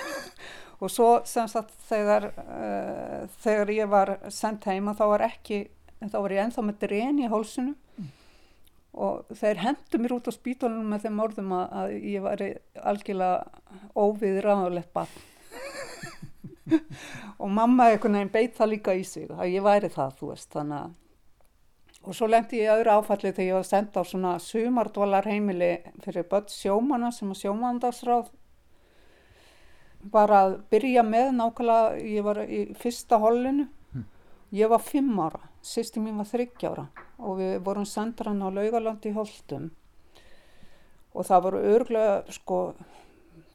og 0.82 0.90
svo 0.92 1.08
sem 1.28 1.48
sagt 1.48 1.72
þegar, 1.88 2.30
uh, 2.32 3.22
þegar 3.44 3.72
ég 3.76 3.92
var 3.92 4.16
sendt 4.32 4.66
heima 4.68 4.96
þá 4.96 5.04
var 5.12 5.26
ekki, 5.28 5.62
þá 6.02 6.18
var 6.18 6.34
ég 6.34 6.44
enþá 6.48 6.66
með 6.66 6.80
dren 6.84 7.22
í 7.22 7.30
hálsinu 7.30 7.72
mm. 7.72 7.83
Og 8.94 9.30
þeir 9.34 9.62
hendu 9.62 10.00
mér 10.00 10.16
út 10.16 10.28
á 10.30 10.32
spítalunum 10.34 10.90
með 10.94 11.06
þeim 11.06 11.22
orðum 11.24 11.54
að, 11.58 11.64
að 11.80 11.94
ég 12.14 12.24
var 12.24 12.42
algjörlega 12.92 13.38
óviðraðulegt 13.98 14.92
barn. 14.94 15.22
og 17.42 17.48
mamma 17.52 17.90
einhvern 17.90 18.18
veginn 18.18 18.34
beit 18.34 18.54
það 18.56 18.70
líka 18.72 18.94
í 18.96 19.02
sig 19.06 19.30
að 19.30 19.50
ég 19.52 19.64
væri 19.66 19.90
það, 19.92 20.14
þú 20.20 20.30
veist, 20.32 20.50
þannig 20.54 20.78
að 20.82 20.92
Og 22.04 22.12
svo 22.12 22.26
lendi 22.28 22.58
ég 22.60 22.68
öðru 22.68 22.98
áfalli 22.98 23.30
þegar 23.32 23.46
ég 23.46 23.56
var 23.56 23.64
sendt 23.64 23.94
á 23.96 24.02
svona 24.04 24.32
sumardvalar 24.42 25.24
heimili 25.24 25.70
fyrir 26.04 26.26
börn 26.28 26.50
sjómana 26.52 27.08
sem 27.16 27.30
að 27.32 27.38
sjómandagsráð 27.40 28.26
var 30.12 30.34
að 30.36 30.58
byrja 30.68 31.04
með 31.06 31.30
nákvæmlega, 31.38 31.94
ég 32.04 32.26
var 32.26 32.42
í 32.44 32.60
fyrsta 32.76 33.16
hollinu. 33.22 33.70
Ég 34.54 34.70
var 34.70 34.82
fimm 34.82 35.18
ára, 35.18 35.40
sýsti 35.64 36.02
mín 36.02 36.20
var 36.20 36.28
þryggjára 36.30 36.88
og 37.18 37.38
við 37.40 37.56
vorum 37.66 37.86
sendur 37.88 38.30
hann 38.30 38.42
á 38.44 38.48
laugalandi 38.54 39.10
í 39.10 39.16
Holtum. 39.16 39.70
Og 41.14 41.26
það 41.26 41.44
voru 41.46 41.62
örglega 41.74 42.34
sko 42.34 42.58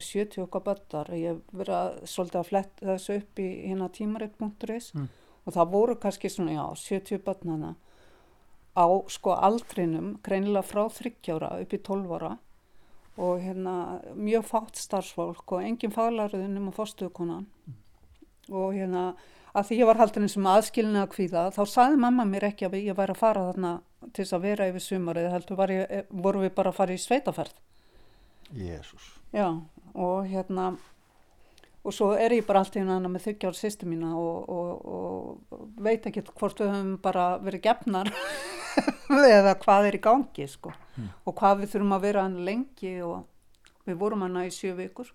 70 0.00 0.44
okkar 0.46 0.64
börnar, 0.64 1.10
ég 1.16 1.40
verið 1.52 2.04
svolítið 2.08 2.40
að 2.40 2.48
fletta 2.48 2.88
þessu 2.94 3.16
upp 3.20 3.40
í 3.40 3.48
hérna 3.68 3.88
tímaritt.is 3.92 4.92
mm. 4.96 5.08
og 5.44 5.56
það 5.56 5.72
voru 5.74 5.96
kannski 6.00 6.30
svona 6.32 6.56
já 6.56 6.64
70 6.84 7.24
börnana 7.24 7.74
á 8.76 8.86
sko 9.12 9.34
aldrinum, 9.34 10.14
greinilega 10.24 10.64
frá 10.64 10.86
þryggjára 10.94 11.56
upp 11.60 11.74
í 11.74 11.82
12 11.84 12.14
ára. 12.16 12.36
Og 13.20 13.42
hérna 13.42 14.00
mjög 14.16 14.46
fátt 14.48 14.78
starfsfólk 14.80 15.52
og 15.52 15.64
engin 15.66 15.92
faglarðun 15.92 16.56
um 16.56 16.70
að 16.70 16.78
fórstuðukonan 16.78 17.44
mm. 17.44 17.76
og 18.56 18.72
hérna 18.78 19.04
að 19.54 19.66
því 19.68 19.78
ég 19.80 19.88
var 19.90 20.00
haldin 20.00 20.26
eins 20.26 20.36
og 20.38 20.50
aðskilina 20.50 21.04
að 21.04 21.12
kvíða 21.14 21.46
þá 21.54 21.62
saði 21.68 21.98
mamma 22.00 22.26
mér 22.28 22.50
ekki 22.50 22.68
að 22.68 22.78
ég 22.80 22.98
væri 22.98 23.16
að 23.16 23.22
fara 23.22 23.46
þarna 23.50 23.72
til 24.10 24.22
þess 24.22 24.36
að 24.36 24.46
vera 24.46 24.68
yfir 24.70 24.84
sumarið 24.86 25.32
heldur 25.34 25.72
ég, 25.74 25.86
eh, 25.90 26.04
voru 26.10 26.44
við 26.44 26.54
bara 26.54 26.70
að 26.70 26.78
fara 26.78 26.94
í 26.94 27.00
sveitaferð. 27.00 27.54
Jésús 28.50 29.10
Já 29.34 29.60
og 29.94 30.26
hérna 30.26 30.72
og 31.84 31.94
svo 31.94 32.12
er 32.18 32.34
ég 32.34 32.46
bara 32.46 32.60
alltaf 32.60 32.80
hérna 32.80 33.08
með 33.08 33.26
þryggjára 33.26 33.56
sýstu 33.56 33.88
mína 33.88 34.12
og, 34.18 34.48
og, 34.48 34.70
og 34.84 35.68
veit 35.80 36.06
ekki 36.06 36.24
hvort 36.28 36.60
við 36.60 36.72
höfum 36.74 36.96
bara 37.02 37.38
verið 37.40 37.64
gefnar 37.68 38.10
eða 39.38 39.56
hvað 39.62 39.88
er 39.88 39.96
í 39.96 40.02
gangi 40.02 40.46
sko. 40.50 40.72
Mm. 40.96 41.08
og 41.24 41.36
hvað 41.38 41.62
við 41.62 41.72
þurfum 41.74 41.96
að 41.96 42.04
vera 42.06 42.26
hann 42.26 42.44
lengi 42.46 42.94
og 43.06 43.24
við 43.88 43.98
vorum 44.02 44.26
hann 44.26 44.42
í 44.44 44.52
sjö 44.54 44.74
vikur 44.78 45.10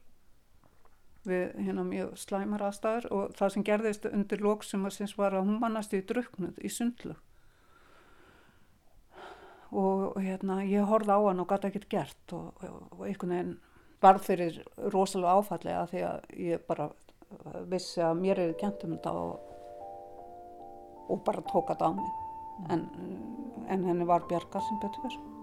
við 1.28 1.54
hérna 1.66 1.86
mjög 1.88 2.16
slæmar 2.20 2.66
aðstæður 2.68 3.08
og 3.16 3.38
það 3.38 3.54
sem 3.54 3.66
gerðist 3.68 4.10
undir 4.10 4.44
lóksum 4.44 4.88
að 4.88 4.98
syns 4.98 5.16
var 5.20 5.36
að 5.36 5.48
hún 5.50 5.62
mannast 5.62 5.96
í 5.96 6.02
druknud 6.06 6.60
í 6.62 6.72
sundlu 6.72 7.16
og 9.76 10.20
hérna 10.22 10.62
ég 10.64 10.86
horfði 10.88 11.18
á 11.18 11.20
hann 11.26 11.42
og 11.44 11.50
gæti 11.50 11.72
ekkert 11.72 11.90
gert 11.92 12.36
og, 12.38 12.66
og 12.96 13.02
einhvern 13.08 13.34
veginn 13.36 13.56
varð 14.04 14.28
fyrir 14.28 14.62
rosalega 14.94 15.40
áfallega 15.40 15.88
því 15.92 16.06
að 16.08 16.30
ég 16.46 16.68
bara 16.70 16.90
vissi 17.72 18.04
að 18.06 18.22
mér 18.22 18.44
er 18.44 18.54
kent 18.60 18.86
um 18.86 18.96
þetta 18.96 19.16
og, 19.20 19.50
og 21.10 21.24
bara 21.26 21.44
tók 21.50 21.74
þetta 21.74 21.90
á 21.90 21.92
mig. 21.98 22.14
Mm. 22.56 22.72
en, 22.72 22.84
en 23.68 23.84
henni 23.84 24.06
var 24.08 24.28
bjargar 24.30 24.64
sem 24.64 24.80
betur 24.80 25.02
fyrir 25.04 25.35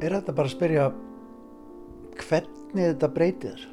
er 0.00 0.14
þetta 0.16 0.34
bara 0.36 0.48
að 0.48 0.54
spyrja 0.54 0.86
hvernig 2.20 2.86
þetta 2.92 3.10
breytir? 3.14 3.66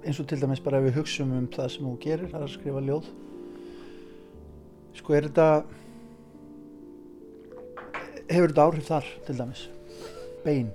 Eins 0.00 0.20
og 0.22 0.28
til 0.30 0.40
dæmis 0.40 0.62
bara 0.64 0.80
ef 0.80 0.86
við 0.88 0.96
hugsaum 1.00 1.34
um 1.36 1.48
það 1.52 1.68
sem 1.74 1.88
þú 1.88 1.96
gerir, 2.04 2.30
er 2.32 2.44
að 2.44 2.54
skrifa 2.54 2.84
ljóð. 2.84 3.10
Sko 4.96 5.16
er 5.16 5.28
þetta 5.28 5.48
hefur 8.30 8.54
þetta 8.54 8.64
áhrif 8.64 8.88
þar 8.88 9.12
til 9.26 9.36
dæmis? 9.42 9.66
Bein? 10.46 10.72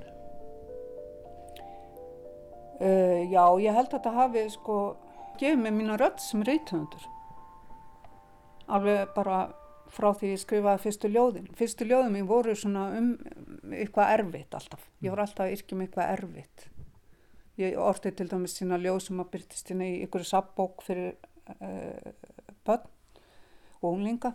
Uh, 2.75 3.25
Já, 3.31 3.43
ég 3.63 3.73
held 3.73 3.89
að 3.89 3.97
þetta 3.97 4.15
hafi 4.19 4.47
sko 4.53 4.79
gefið 5.39 5.61
mig 5.63 5.77
mína 5.79 5.97
rödd 5.99 6.21
sem 6.21 6.43
reythöndur 6.45 7.11
alveg 8.67 9.13
bara 9.15 9.45
frá 9.95 10.09
því 10.17 10.33
ég 10.33 10.41
skrifaði 10.41 10.83
fyrstu 10.83 11.11
ljóðin. 11.11 11.49
Fyrstu 11.55 11.87
ljóðin 11.87 12.15
mín 12.15 12.29
voru 12.29 12.55
svona 12.57 12.87
um 12.97 13.11
eitthvað 13.73 14.13
erfitt 14.19 14.57
alltaf. 14.57 14.87
Ég 15.01 15.13
voru 15.13 15.25
alltaf 15.25 15.51
yrkjum 15.51 15.83
eitthvað 15.85 16.11
erfitt. 16.17 16.67
Ég 17.61 17.77
orti 17.79 18.11
til 18.11 18.27
dæmis 18.31 18.57
sína 18.59 18.79
ljóð 18.81 18.99
sem 19.05 19.21
að 19.23 19.31
byrtist 19.35 19.71
inn 19.71 19.83
í 19.85 19.91
ykkur 20.05 20.25
sabbók 20.27 20.83
fyrir 20.83 21.15
uh, 21.55 22.11
börn 22.67 22.89
og 23.81 23.93
unglinga 23.93 24.33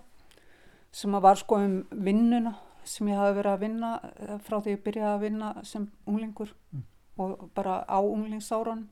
sem 0.91 1.15
að 1.15 1.27
var 1.27 1.39
sko 1.39 1.59
um 1.61 1.77
vinnuna 2.07 2.55
sem 2.87 3.11
ég 3.11 3.21
hafi 3.21 3.37
verið 3.37 3.53
að 3.53 3.63
vinna 3.63 3.91
eh, 4.01 4.39
frá 4.43 4.57
því 4.59 4.73
ég 4.73 4.83
byrjaði 4.87 5.11
að 5.13 5.25
vinna 5.27 5.51
sem 5.69 5.85
unglingur 6.09 6.55
mm. 6.73 6.85
og 7.23 7.45
bara 7.55 7.83
á 7.87 7.99
unglingsáran. 8.01 8.87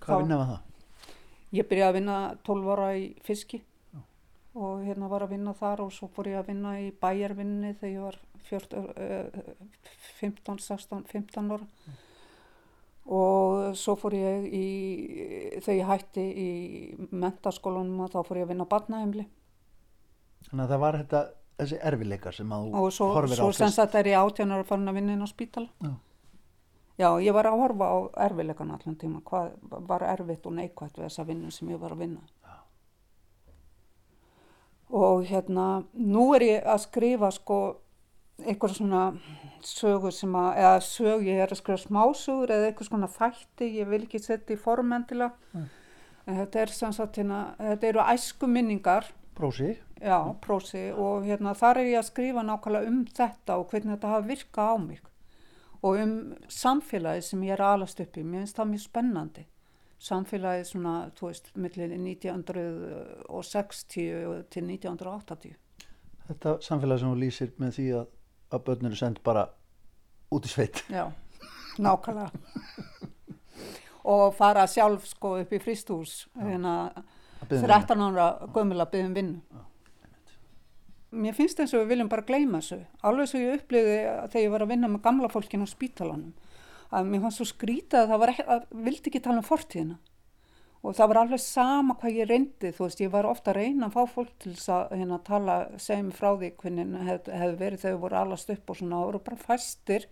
Hvað 0.00 0.24
vinna 0.24 0.38
var 0.40 0.50
það? 0.54 1.12
Ég 1.58 1.68
byrjaði 1.68 1.90
að 1.90 1.98
vinna 1.98 2.16
12 2.48 2.72
ára 2.74 2.88
í 2.96 3.04
fiski 3.26 3.60
og 4.58 4.82
hérna 4.82 5.08
var 5.10 5.24
að 5.24 5.36
vinna 5.36 5.54
þar 5.54 5.84
og 5.84 5.92
svo 5.94 6.08
fór 6.10 6.30
ég 6.32 6.40
að 6.40 6.50
vinna 6.50 6.74
í 6.82 6.90
bæjarvinni 6.90 7.74
þegar 7.78 7.92
ég 7.92 8.06
var 8.06 8.16
14, 8.48 8.86
15, 10.18 10.62
16, 10.64 11.04
15 11.12 11.52
ára 11.54 11.60
mm. 11.62 11.98
og 13.14 13.76
svo 13.78 13.94
fór 14.00 14.16
ég 14.18 14.48
í, 14.50 14.66
þegar 15.60 15.78
ég 15.78 15.90
hætti 15.92 16.24
í 16.26 16.50
mentaskólanum 17.12 18.06
og 18.06 18.14
þá 18.14 18.20
fór 18.26 18.42
ég 18.42 18.48
að 18.48 18.54
vinna 18.54 18.68
barnaheimli. 18.70 19.26
Þannig 20.48 20.64
að 20.64 20.74
það 20.74 20.84
var 20.84 21.00
þetta, 21.04 21.24
þessi 21.60 21.80
erfileikar 21.92 22.38
sem 22.40 22.54
að 22.56 22.70
þú 22.74 22.92
svo, 22.96 23.10
horfir 23.14 23.38
á. 23.38 23.42
Og 23.44 23.54
svo 23.54 23.58
semst 23.60 23.78
að 23.78 23.86
þetta 23.86 24.02
er 24.02 24.10
í 24.10 24.16
átjánar 24.18 24.64
að 24.64 24.70
fara 24.72 24.88
að 24.90 24.98
vinna 24.98 25.14
inn 25.14 25.26
á 25.26 25.28
spítala. 25.30 25.70
Já. 25.84 25.92
Já, 27.00 27.08
ég 27.22 27.32
var 27.32 27.46
að 27.48 27.62
horfa 27.62 27.86
á 27.86 27.98
erfileikan 28.26 28.74
allan 28.74 28.96
tíma, 29.00 29.22
hvað 29.24 29.54
var 29.88 30.02
erfitt 30.04 30.44
og 30.44 30.52
neikvægt 30.58 30.98
við 30.98 31.06
þessa 31.06 31.24
vinnu 31.24 31.52
sem 31.54 31.70
ég 31.72 31.80
var 31.80 31.94
að 31.94 32.02
vinna 32.02 32.20
og 34.90 35.24
hérna 35.28 35.84
nú 35.94 36.30
er 36.36 36.46
ég 36.46 36.66
að 36.66 36.82
skrifa 36.86 37.30
sko 37.34 37.60
eitthvað 38.40 38.76
svona 38.78 39.04
sögur 39.66 40.14
sem 40.14 40.34
að, 40.34 40.50
eða 40.62 40.80
sög, 40.84 41.26
ég 41.28 41.42
er 41.44 41.52
að 41.52 41.60
skrifa 41.60 41.82
smásögur 41.84 42.54
eða 42.54 42.70
eitthvað 42.70 42.88
svona 42.88 43.10
þætti, 43.12 43.68
ég 43.76 43.90
vil 43.90 44.02
ekki 44.06 44.20
setja 44.22 44.56
í 44.56 44.60
formendilega 44.60 45.34
mm. 45.52 45.66
þetta 46.40 46.62
er 46.62 46.74
sem 46.74 46.94
sagt 46.96 47.20
hérna, 47.20 47.40
þetta 47.60 47.90
eru 47.90 48.06
æsku 48.14 48.48
minningar 48.50 49.10
Prósi. 49.40 49.70
Já, 50.00 50.34
prósi. 50.40 50.90
Og 50.92 51.24
hérna 51.24 51.54
þar 51.56 51.78
er 51.80 51.86
ég 51.94 52.00
að 52.00 52.08
skrifa 52.10 52.42
nákvæmlega 52.44 52.90
um 52.90 52.98
þetta 53.08 53.54
og 53.56 53.70
hvernig 53.70 53.94
þetta 53.94 54.10
hafa 54.12 54.26
virkað 54.26 54.68
á 54.68 54.76
mig. 54.82 54.98
Og 55.80 55.96
um 56.02 56.12
samfélagi 56.52 57.24
sem 57.24 57.44
ég 57.46 57.54
er 57.56 57.62
alast 57.64 58.02
upp 58.04 58.18
í, 58.20 58.24
mér 58.24 58.42
finnst 58.42 58.58
það 58.58 58.68
mjög 58.74 58.82
spennandi 58.84 59.46
samfélagið 60.00 60.64
svona, 60.70 60.94
þú 61.16 61.26
veist, 61.28 61.50
millir 61.60 61.90
1960 61.92 64.44
til 64.52 64.64
1980. 64.64 65.56
Þetta 66.30 66.50
samfélagið 66.64 67.00
sem 67.02 67.12
þú 67.12 67.18
lýsir 67.20 67.50
með 67.60 67.70
því 67.76 67.86
að, 67.98 68.06
að 68.50 68.60
börnir 68.68 68.92
er 68.94 69.00
sendt 69.00 69.20
bara 69.26 69.42
út 70.32 70.44
í 70.46 70.48
sveit. 70.50 70.76
Já, 70.88 71.04
nákvæmlega. 71.78 72.30
og 74.14 74.34
fara 74.36 74.66
sjálf 74.70 75.02
sko 75.10 75.28
upp 75.42 75.50
í 75.52 75.62
fristús, 75.62 76.12
hérna 76.38 76.74
13 77.48 78.06
ára 78.06 78.26
gömul 78.54 78.80
að 78.80 78.90
byggja 78.94 79.08
um 79.10 79.16
vinnu. 79.16 79.38
Já. 79.50 79.60
Mér 81.10 81.34
finnst 81.34 81.58
eins 81.58 81.74
og 81.74 81.80
við 81.82 81.90
viljum 81.90 82.10
bara 82.10 82.22
gleyma 82.22 82.58
þessu. 82.62 82.86
Alveg 83.02 83.26
svo 83.26 83.38
ég 83.42 83.58
uppliði 83.58 83.98
þegar 84.30 84.44
ég 84.44 84.52
var 84.52 84.62
að 84.62 84.70
vinna 84.70 84.88
með 84.92 85.04
gamla 85.08 85.28
fólkin 85.32 85.66
á 85.66 85.68
spítalanum 85.68 86.30
að 86.90 87.10
mér 87.10 87.24
fannst 87.24 87.40
svo 87.40 87.48
skrítið 87.48 88.00
að 88.02 88.12
það 88.12 88.22
var 88.22 88.32
ekki, 88.32 88.46
að 88.54 88.64
vildi 88.86 89.10
ekki 89.10 89.22
tala 89.24 89.42
um 89.42 89.46
fortíðina. 89.46 89.98
Og 90.80 90.96
það 90.96 91.10
var 91.10 91.20
alveg 91.20 91.42
sama 91.44 91.96
hvað 92.00 92.16
ég 92.16 92.28
reyndi 92.30 92.70
þú 92.72 92.86
veist, 92.86 93.02
ég 93.04 93.12
var 93.12 93.28
ofta 93.28 93.52
að 93.52 93.58
reyna 93.60 93.90
að 93.90 93.96
fá 93.98 94.14
fólk 94.14 94.30
til 94.40 94.54
þess 94.54 94.70
að 94.72 94.94
hérna 94.96 95.18
tala, 95.26 95.56
segja 95.76 96.06
mig 96.06 96.16
frá 96.16 96.30
því 96.30 96.50
hvernig 96.62 96.94
hefði 97.04 97.40
hef 97.42 97.58
verið 97.60 97.82
þegar 97.84 98.00
voru 98.04 98.18
allast 98.22 98.52
upp 98.54 98.72
og 98.72 98.78
svona, 98.78 98.96
það 98.96 99.10
voru 99.10 99.20
bara 99.26 99.42
fæstir 99.44 100.06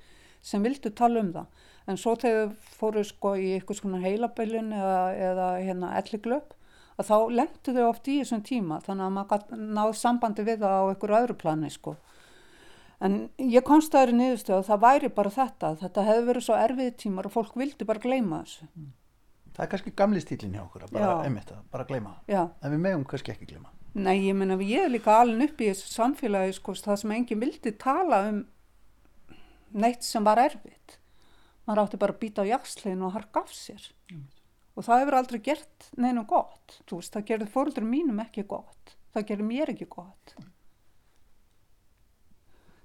sem 0.44 0.66
vildu 0.66 0.92
tala 0.92 1.24
um 1.24 1.32
það. 1.38 1.64
En 1.88 1.98
svo 1.98 2.14
þegar 2.20 2.52
fóru 2.76 3.04
sko 3.08 3.32
í 3.40 3.48
eitthvað 3.56 3.80
svona 3.80 4.02
heilaböllin 4.04 4.68
eða, 4.76 5.00
eða 5.30 5.48
hérna 5.56 5.94
elliglöp 6.02 6.52
að 6.98 7.08
þá 7.08 7.16
lendu 7.40 7.74
þau 7.78 7.84
oft 7.88 8.12
í 8.12 8.18
þessum 8.20 8.44
tíma. 8.44 8.82
Þannig 8.84 9.06
að 9.06 9.16
maður 9.16 9.64
náði 9.78 9.98
sambandi 10.02 10.44
við 10.44 10.60
það 10.66 10.76
á 10.76 10.88
einhverju 10.92 11.20
öðru 11.22 11.38
plani 11.40 11.72
sko 11.72 11.96
en 13.04 13.18
ég 13.38 13.66
komst 13.66 13.94
að 13.94 14.00
það 14.00 14.08
er 14.08 14.18
niðurstöð 14.20 14.56
að 14.58 14.68
það 14.70 14.84
væri 14.84 15.10
bara 15.18 15.34
þetta, 15.34 15.74
þetta 15.82 16.06
hefði 16.08 16.28
verið 16.30 16.46
svo 16.48 16.56
erfið 16.58 16.94
tímar 17.02 17.28
og 17.28 17.34
fólk 17.34 17.58
vildi 17.58 17.86
bara 17.88 18.02
gleyma 18.02 18.42
þessu 18.44 18.68
mm. 18.68 18.88
Það 19.58 19.64
er 19.64 19.70
kannski 19.72 19.90
gamli 19.98 20.20
stílinn 20.22 20.52
hjá 20.54 20.60
okkur 20.62 20.84
að 20.86 20.92
bara, 20.94 21.14
einmitt, 21.26 21.48
að 21.50 21.62
bara 21.74 21.84
gleyma. 21.88 22.12
Já. 22.30 22.44
En 22.62 22.70
við 22.70 22.78
megum 22.84 23.06
kannski 23.10 23.32
ekki 23.32 23.48
gleyma. 23.50 23.72
Nei, 23.98 24.20
ég 24.28 24.36
meina, 24.38 24.54
ég 24.62 24.84
er 24.86 24.92
líka 24.92 25.16
alveg 25.18 25.48
upp 25.48 25.64
í 25.64 25.70
þessu 25.72 25.88
samfélagi, 25.90 26.52
sko, 26.54 26.74
það 26.78 27.00
sem 27.00 27.14
enginn 27.16 27.40
vildi 27.42 27.72
tala 27.82 28.20
um 28.28 28.38
neitt 29.82 30.06
sem 30.06 30.22
var 30.22 30.38
erfitt. 30.44 31.00
Maður 31.66 31.82
átti 31.82 32.00
bara 32.04 32.14
að 32.14 32.20
býta 32.22 32.46
á 32.46 32.50
jakslegin 32.52 33.02
og 33.08 33.16
harka 33.16 33.42
af 33.42 33.50
sér. 33.50 33.88
Og 34.78 34.86
það 34.86 35.02
hefur 35.02 35.18
aldrei 35.18 35.40
gert 35.50 35.90
neinum 35.98 36.28
gott. 36.30 36.78
Þú 36.86 37.00
veist, 37.00 37.16
það 37.16 37.26
gerði 37.32 37.50
fóröldur 37.56 37.88
mínum 37.90 38.22
ekki 38.22 38.46
gott. 38.46 38.94
Það 39.10 39.26
gerði 39.32 39.48
mér 39.50 39.74
ekki 39.74 39.90
gott. 39.90 40.36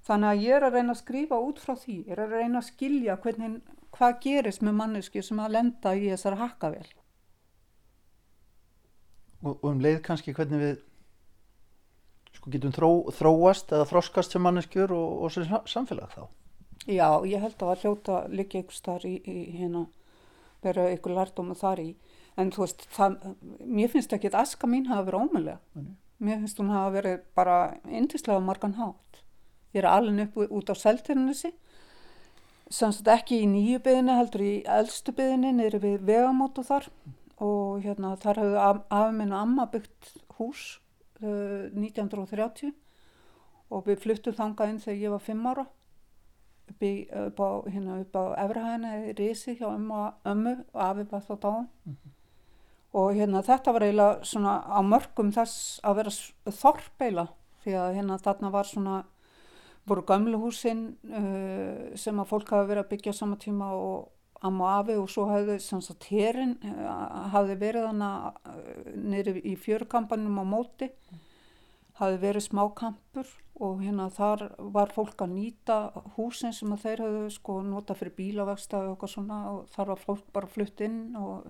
Þannig 0.03 0.29
að 0.33 0.41
ég 0.43 0.57
er 0.57 0.65
að 0.67 0.73
reyna 0.77 0.93
að 0.95 0.99
skrifa 0.99 1.37
út 1.39 1.59
frá 1.63 1.73
því. 1.79 1.97
Ég 2.07 2.11
er 2.17 2.21
að 2.25 2.33
reyna 2.35 2.59
að 2.59 2.67
skilja 2.67 3.15
hvernig, 3.23 3.53
hvað 3.95 4.17
gerist 4.25 4.63
með 4.67 4.75
manneski 4.81 5.23
sem 5.23 5.39
að 5.39 5.53
lenda 5.55 5.93
í 5.95 6.09
þessar 6.11 6.35
hakkavél. 6.41 6.89
Og, 9.43 9.53
og 9.59 9.69
um 9.73 9.81
leið 9.83 10.01
kannski 10.05 10.33
hvernig 10.35 10.61
við 10.63 10.81
sko 12.33 12.51
getum 12.53 12.73
þró, 12.75 12.89
þróast 13.13 13.71
eða 13.75 13.87
þroskast 13.91 14.33
sem 14.35 14.43
manneskjur 14.43 14.91
og, 14.95 15.09
og 15.27 15.33
sem 15.35 15.45
sa- 15.47 15.63
samfélag 15.69 16.11
þá. 16.15 16.23
Já, 16.89 17.07
ég 17.29 17.39
held 17.43 17.55
að 17.55 17.69
það 17.69 17.83
hljóta 17.83 18.15
liggja 18.33 18.59
einhvers 18.63 18.81
þar 18.83 19.05
í, 19.07 19.13
í 19.23 19.35
hérna, 19.59 19.85
vera 20.65 20.87
einhver 20.91 21.15
lærdóma 21.15 21.55
þar 21.59 21.83
í. 21.83 21.89
En 22.35 22.49
þú 22.51 22.63
veist, 22.65 22.83
það, 22.95 23.19
mér 23.77 23.91
finnst 23.93 24.15
ekki 24.17 24.31
að 24.33 24.39
aska 24.41 24.67
mín 24.67 24.89
hafa 24.89 25.05
verið 25.07 25.27
ómöðlega. 25.27 25.59
Nei. 25.79 25.91
Mér 26.23 26.41
finnst 26.41 26.59
hún 26.59 26.71
hafa 26.73 26.91
verið 26.97 27.21
bara 27.37 27.57
yndislega 27.87 28.41
margan 28.43 28.75
hátt. 28.79 29.22
Ég 29.73 29.81
er 29.81 29.89
alveg 29.89 30.37
upp 30.37 30.53
út 30.53 30.69
á 30.69 30.75
seltirnissi, 30.77 31.49
semst 32.69 33.07
ekki 33.09 33.41
í 33.41 33.49
nýju 33.49 33.81
byðinni, 33.85 34.15
heldur 34.17 34.45
í 34.45 34.53
eldstu 34.69 35.13
byðinni, 35.17 35.53
niður 35.57 35.79
við 35.83 36.07
vegamótu 36.09 36.65
þar. 36.67 36.89
Og 37.43 37.81
hérna, 37.83 38.13
þar 38.21 38.39
hefðu 38.43 38.59
af, 38.61 38.81
afi 38.93 39.15
minn 39.17 39.33
og 39.33 39.39
amma 39.41 39.65
byggt 39.73 40.11
hús 40.37 40.77
uh, 41.23 41.69
1930 41.73 42.71
og 43.73 43.87
við 43.87 44.03
fluttum 44.03 44.37
þangað 44.37 44.69
inn 44.69 44.83
þegar 44.83 45.01
ég 45.01 45.15
var 45.15 45.23
fimm 45.25 45.47
ára. 45.49 45.65
Upp, 46.69 46.83
í, 46.85 46.93
upp 47.09 47.41
á, 47.41 47.49
hérna, 47.67 47.97
á 48.05 48.23
Efrahæðina 48.45 48.91
í 49.09 49.15
Risi 49.17 49.57
hjá 49.57 49.65
ömmu, 49.73 50.03
ömmu 50.29 50.53
og 50.61 50.83
afi 50.85 51.07
var 51.09 51.25
þá 51.25 51.33
dáin 51.43 51.71
og 52.93 53.15
hérna 53.17 53.41
þetta 53.45 53.73
var 53.73 53.85
eiginlega 53.87 54.27
svona 54.27 54.53
á 54.69 54.79
mörgum 54.85 55.31
þess 55.33 55.79
að 55.83 55.99
vera 55.99 56.13
þorpeila 56.59 57.25
því 57.63 57.75
að 57.79 57.95
hérna 57.97 58.19
þarna 58.21 58.51
var 58.53 58.69
svona 58.69 58.97
voru 59.89 60.03
gömlu 60.07 60.39
húsin 60.39 60.85
uh, 61.11 61.95
sem 61.99 62.19
að 62.19 62.29
fólk 62.29 62.53
hafi 62.55 62.69
verið 62.71 62.85
að 62.85 62.91
byggja 62.93 63.15
á 63.15 63.19
sama 63.19 63.39
tíma 63.41 63.71
og 63.75 64.09
amma 64.43 64.69
og 64.69 64.79
afi 64.83 64.95
og 64.99 65.11
svo 65.11 65.27
hafði 65.31 65.59
sagt 65.63 66.07
herin 66.11 66.57
uh, 66.63 67.29
hafði 67.33 67.59
verið 67.61 67.89
hana 67.91 68.11
uh, 68.31 68.63
niður 68.95 69.39
í 69.43 69.55
fjörukampanum 69.59 70.39
á 70.39 70.45
móti 70.47 70.89
hafði 71.99 72.19
verið 72.23 72.47
smákampur 72.47 73.29
og 73.63 73.83
hérna 73.83 74.09
þar 74.13 74.47
var 74.73 74.91
fólk 74.95 75.21
að 75.21 75.35
nýta 75.35 75.77
húsin 76.15 76.55
sem 76.55 76.71
að 76.73 76.87
þeir 76.87 77.03
hafðu 77.05 77.29
sko 77.35 77.59
nota 77.67 77.95
fyrir 77.97 78.15
bílavegsta 78.17 78.81
og 78.81 78.93
eitthvað 78.93 79.13
svona 79.13 79.39
og 79.51 79.67
þar 79.75 79.93
var 79.93 80.01
fólk 80.01 80.25
bara 80.33 80.49
flutt 80.49 80.81
inn 80.81 81.15
og, 81.19 81.45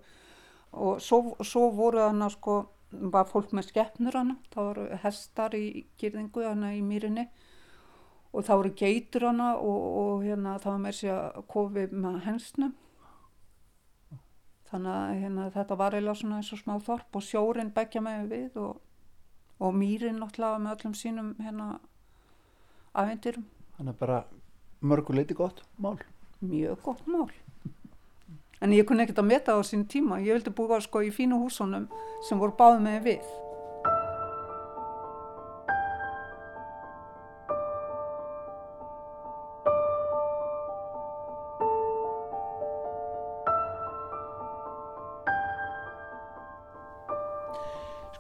og 0.73 0.99
svo, 1.01 1.37
svo 1.39 1.69
voru 1.77 2.03
hana 2.03 2.27
sko 2.33 2.59
var 3.13 3.29
fólk 3.29 3.55
með 3.55 3.71
skeppnur 3.71 4.19
hana 4.19 4.37
það 4.53 4.69
voru 4.69 4.99
hestar 5.05 5.55
í 5.57 5.65
gyrðingu 6.01 6.45
hana 6.45 6.73
í 6.75 6.83
mýrinni 6.85 7.29
og 8.33 8.45
það 8.47 8.59
voru 8.59 8.71
geitur 8.79 9.27
hana 9.29 9.49
og, 9.61 9.83
og 10.01 10.23
hérna 10.25 10.55
það 10.61 10.71
var 10.71 10.81
með 10.87 10.95
sér 10.99 11.13
að 11.19 11.43
kofi 11.53 11.85
með 11.91 12.17
hensnum. 12.27 12.73
Þannig 14.71 14.93
að 14.97 15.19
hérna, 15.21 15.49
þetta 15.53 15.77
var 15.77 15.93
eiginlega 15.93 16.17
svona 16.17 16.39
eins 16.41 16.49
og 16.55 16.61
smá 16.63 16.73
þorp 16.81 17.19
og 17.19 17.25
sjórin 17.27 17.69
begja 17.75 18.01
með 18.01 18.23
við 18.31 18.57
og, 18.57 18.79
og 19.61 19.75
mýrin 19.77 20.17
náttúrulega 20.17 20.63
með 20.63 20.75
öllum 20.79 20.95
sínum 20.97 21.35
hérna 21.43 21.67
aðvendirum, 22.93 23.45
Þannig 23.77 23.93
að 23.93 24.01
bara 24.01 24.17
mörguleiti 24.81 25.37
gott 25.37 25.63
mál. 25.81 25.97
mjög 26.41 26.81
gott 26.85 27.05
mál. 27.07 27.29
En 28.61 28.73
ég 28.73 28.85
kunni 28.87 29.03
ekkert 29.03 29.21
að 29.21 29.29
meta 29.29 29.55
á 29.57 29.61
sín 29.65 29.85
tíma. 29.89 30.21
Ég 30.23 30.37
vildi 30.37 30.53
búa 30.55 30.79
sko 30.81 31.01
í 31.03 31.09
fínu 31.11 31.39
húsunum 31.41 31.87
sem 32.23 32.39
voru 32.39 32.55
báð 32.57 32.79
með 32.81 32.99
við 33.07 33.31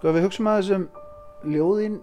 Sko 0.03 0.11
ef 0.11 0.17
við 0.17 0.25
hugsaum 0.25 0.47
að 0.51 0.57
þessum 0.59 0.81
ljóðin 1.47 1.93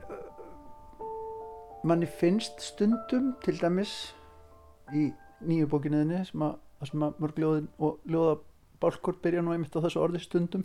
manni 1.84 2.06
finnst 2.16 2.62
stundum 2.64 3.26
til 3.44 3.52
dæmis 3.60 3.90
í 4.96 5.10
nýju 5.44 5.66
bókinniðinni 5.68 6.22
sem 6.24 6.44
að, 6.46 6.54
sem 6.88 7.02
að 7.04 7.18
mörg 7.20 7.42
ljóðin 7.42 7.66
og 7.76 7.98
ljóðabálkur 8.08 9.18
byrja 9.20 9.42
nú 9.44 9.52
einmitt 9.52 9.76
á 9.76 9.84
þessu 9.84 10.00
orði 10.00 10.22
stundum. 10.24 10.64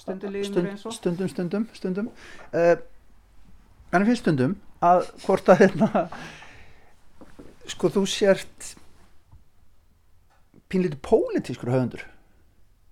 Stundu 0.00 0.32
líður 0.34 0.48
Stund- 0.74 0.96
stundum, 0.96 1.30
stundum, 1.30 1.66
stundum. 1.78 2.08
Uh, 2.50 2.74
manni 3.92 4.08
finnst 4.10 4.24
stundum 4.26 4.56
að 4.82 5.04
hvort 5.22 5.52
að 5.54 5.62
hérna 5.62 6.06
sko 7.70 7.92
þú 7.94 8.02
sért 8.10 8.72
pínlítið 10.66 10.98
pólitískur 11.06 11.70
höfundur. 11.76 12.02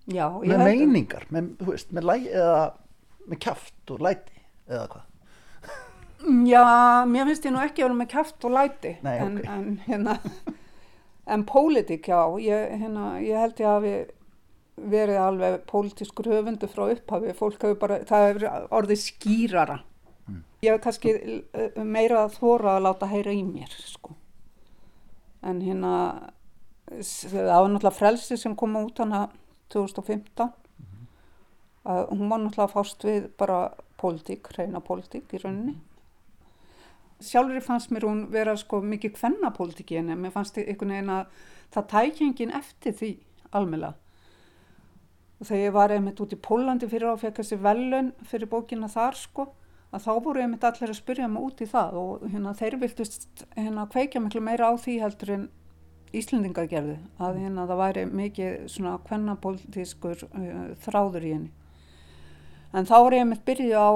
Já, 0.07 0.29
með 0.46 0.62
meiningar, 0.62 1.26
með, 1.35 1.50
veist, 1.72 1.90
með 1.90 2.07
læg 2.07 2.31
eða 2.31 2.62
með 3.28 3.38
kjaft 3.46 3.90
og 3.94 4.00
læti 4.06 4.40
eða 4.68 4.87
hvað 4.94 5.06
Já, 6.44 6.62
mér 7.09 7.28
finnst 7.30 7.46
ég 7.48 7.52
nú 7.54 7.61
ekki 7.64 7.80
að 7.80 7.87
vera 7.88 7.98
með 8.02 8.09
kæft 8.12 8.44
og 8.44 8.52
læti 8.52 8.90
Nei, 9.02 9.14
en, 9.24 9.37
ok. 9.40 9.46
en 9.48 9.68
hérna 9.87 10.16
en 11.30 11.44
pólitík, 11.48 12.09
já 12.11 12.20
ég, 12.44 12.74
hérna, 12.83 13.04
ég 13.24 13.38
held 13.40 13.61
ég 13.62 13.70
hafi 13.70 13.94
verið 14.90 15.18
alveg 15.20 15.56
pólitískur 15.68 16.28
höfundu 16.33 16.68
frá 16.72 16.87
upphafi, 16.92 17.33
fólk 17.37 17.61
hefur 17.64 17.78
bara 17.80 17.98
það 18.09 18.26
hefur 18.28 18.44
orðið 18.80 19.02
skýrara 19.06 19.78
Mm. 20.30 20.42
ég 20.62 20.70
hef 20.76 20.83
kannski 20.85 21.11
eh, 21.56 21.78
meira 21.83 22.20
að 22.26 22.35
þóra 22.38 22.76
að 22.76 22.83
láta 22.85 23.06
heyra 23.11 23.33
í 23.35 23.40
mér 23.42 23.72
sko. 23.83 24.12
en 25.42 25.61
hérna 25.64 25.92
það 26.87 27.48
var 27.48 27.70
náttúrulega 27.72 27.96
frelsi 27.96 28.37
sem 28.38 28.54
kom 28.54 28.76
út 28.78 29.00
hana 29.02 29.24
2015 29.74 30.52
að 31.84 32.10
hún 32.10 32.28
var 32.28 32.42
náttúrulega 32.42 32.74
fást 32.74 33.06
við 33.06 33.30
bara 33.40 33.60
pólitík, 34.00 34.50
reyna 34.56 34.82
pólitík 34.84 35.32
í 35.32 35.40
rauninni. 35.40 35.78
Sjálfur 37.20 37.64
fannst 37.64 37.90
mér 37.92 38.06
hún 38.08 38.26
vera 38.32 38.56
sko 38.56 38.80
mikið 38.80 39.16
kvennapólitík 39.16 39.92
í 39.92 40.00
henni, 40.00 40.16
mér 40.16 40.32
fannst 40.32 40.56
einhvern 40.60 40.94
veginn 40.94 41.16
að 41.16 41.42
það 41.74 41.90
tækja 41.94 42.26
enginn 42.26 42.54
eftir 42.56 42.96
því 42.96 43.10
almela 43.56 43.94
þegar 45.40 45.62
ég 45.62 45.72
var 45.72 45.94
einmitt 45.94 46.20
út 46.20 46.34
í 46.34 46.40
Pólandi 46.40 46.88
fyrir 46.90 47.14
að 47.14 47.22
fekk 47.24 47.40
þessi 47.40 47.58
velun 47.64 48.10
fyrir 48.28 48.50
bókina 48.50 48.90
þar 48.92 49.16
sko 49.16 49.46
að 49.90 50.04
þá 50.04 50.10
voru 50.26 50.42
einmitt 50.44 50.66
allir 50.66 50.92
að 50.92 50.98
spyrja 51.00 51.28
mig 51.30 51.46
út 51.46 51.62
í 51.64 51.68
það 51.70 51.96
og 52.00 52.26
hérna 52.28 52.52
þeir 52.58 52.76
viltust 52.82 53.46
hérna 53.56 53.86
kveikja 53.90 54.20
miklu 54.22 54.42
meira 54.44 54.68
á 54.68 54.72
því 54.76 54.98
heldur 55.04 55.34
en 55.38 55.48
Íslendingar 56.10 56.66
gerðu 56.66 56.96
að 57.22 57.38
hérna 57.38 57.64
það 57.70 57.80
væri 57.80 58.04
mikið 58.10 58.54
svona 58.74 58.96
kvennapólitískur 59.06 60.24
uh, 60.26 60.62
þráður 60.82 61.26
í 61.26 61.34
henni 61.36 61.52
en 62.74 62.87
þá 62.88 62.96
var 63.04 63.16
ég 63.16 63.24
einmitt 63.24 63.44
byrjuð 63.48 63.76
á 63.80 63.90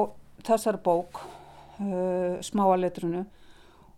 þessari 0.44 0.80
bók 0.84 1.20
uh, 1.20 2.40
smáaletrunu 2.44 3.24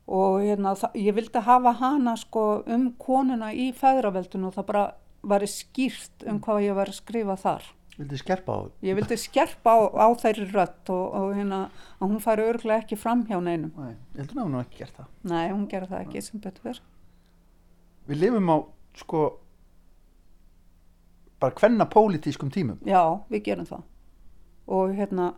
og 0.06 0.36
hérna, 0.44 0.74
það, 0.78 0.98
ég 1.02 1.16
vildi 1.16 1.40
hafa 1.42 1.72
hana 1.80 2.12
sko 2.20 2.42
um 2.70 2.90
konuna 3.02 3.48
í 3.56 3.72
feðraveldinu 3.74 4.50
og 4.50 4.54
það 4.54 4.66
bara 4.68 4.84
væri 5.26 5.48
skýrt 5.50 6.26
um 6.30 6.38
hvað 6.44 6.60
ég 6.68 6.76
var 6.78 6.92
að 6.92 6.98
skrifa 7.00 7.34
þar. 7.40 7.64
vildi 7.96 8.18
skerpa 8.20 8.52
á 8.54 8.60
Ég 8.86 8.94
vildi 8.94 9.16
skerpa 9.18 9.72
á, 9.74 9.80
á 10.06 10.08
þeirri 10.20 10.46
rött 10.52 10.90
og, 10.94 11.06
og 11.16 11.32
hérna, 11.34 11.62
hún 11.98 12.20
færi 12.22 12.44
örglega 12.46 12.84
ekki 12.84 12.98
fram 13.00 13.24
hjá 13.26 13.40
neinum. 13.42 13.72
Nei, 13.74 13.96
ég 14.14 14.20
heldur 14.20 14.42
að 14.42 14.46
hún 14.46 14.60
ekki 14.60 14.78
gert 14.84 15.00
það 15.00 15.32
Nei, 15.32 15.46
hún 15.50 15.66
gerði 15.72 15.90
það 15.94 16.04
ekki 16.04 16.22
sem 16.28 16.40
betur 16.44 16.68
verið. 16.68 16.86
við 18.06 18.20
lifum 18.22 18.52
á 18.52 18.56
sko 19.00 19.22
bara 21.40 21.54
hvenna 21.58 21.84
pólitískum 21.90 22.50
tímum 22.54 22.78
Já, 22.86 23.02
við 23.32 23.42
gerum 23.50 23.66
það. 23.68 23.82
Og 24.66 24.94
hérna, 24.96 25.34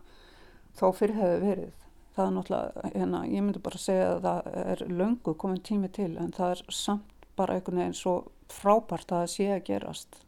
þá 0.77 0.85
fyrir 0.97 1.19
hefði 1.19 1.41
verið. 1.43 1.75
Það 2.15 2.25
er 2.25 2.33
náttúrulega, 2.35 2.91
hérna, 2.95 3.19
ég 3.29 3.45
myndi 3.45 3.61
bara 3.63 3.79
segja 3.79 4.07
að 4.15 4.25
það 4.25 4.47
er 4.63 4.81
löngu 5.01 5.35
komin 5.39 5.61
tími 5.63 5.91
til 5.95 6.11
en 6.19 6.33
það 6.35 6.55
er 6.55 6.63
samt 6.73 7.27
bara 7.39 7.55
einhvern 7.55 7.79
veginn 7.79 7.95
svo 7.95 8.15
frábært 8.51 9.13
að 9.13 9.21
það 9.21 9.33
sé 9.35 9.47
að 9.53 9.65
gerast. 9.69 10.23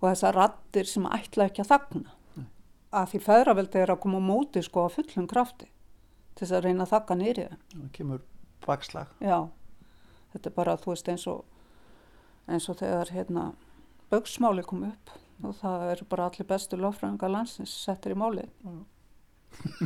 Og 0.00 0.10
þessar 0.10 0.36
rattir 0.36 0.90
sem 0.90 1.08
ætla 1.08 1.48
ekki 1.48 1.64
að 1.64 1.72
þagna. 1.72 2.14
Að 2.94 3.08
því 3.10 3.22
feðraveldi 3.24 3.80
er 3.80 3.90
að 3.94 4.02
koma 4.04 4.20
á 4.22 4.28
móti 4.28 4.62
sko 4.62 4.86
á 4.86 4.88
fullum 4.94 5.26
krafti 5.30 5.66
til 6.34 6.44
þess 6.44 6.56
að 6.58 6.64
reyna 6.66 6.84
að 6.84 6.92
þakka 6.92 7.16
nýrið. 7.18 7.56
það 7.72 7.90
kemur 7.94 8.22
bakslag 8.66 9.10
Já, 9.22 9.38
þetta 10.32 10.50
er 10.50 10.54
bara, 10.56 10.76
þú 10.80 10.92
veist, 10.92 11.10
eins 11.10 11.26
og, 11.30 11.44
eins 12.50 12.68
og 12.70 12.78
þegar 12.80 13.12
hérna 13.14 13.44
bögsmáli 14.10 14.64
kom 14.66 14.86
upp 14.88 15.14
og 15.42 15.54
það 15.58 15.84
eru 15.94 16.06
bara 16.10 16.26
allir 16.30 16.46
bestu 16.48 16.76
lofræðingar 16.78 17.32
landsins 17.34 17.72
settir 17.84 18.14
í 18.14 18.18
máli. 18.20 18.44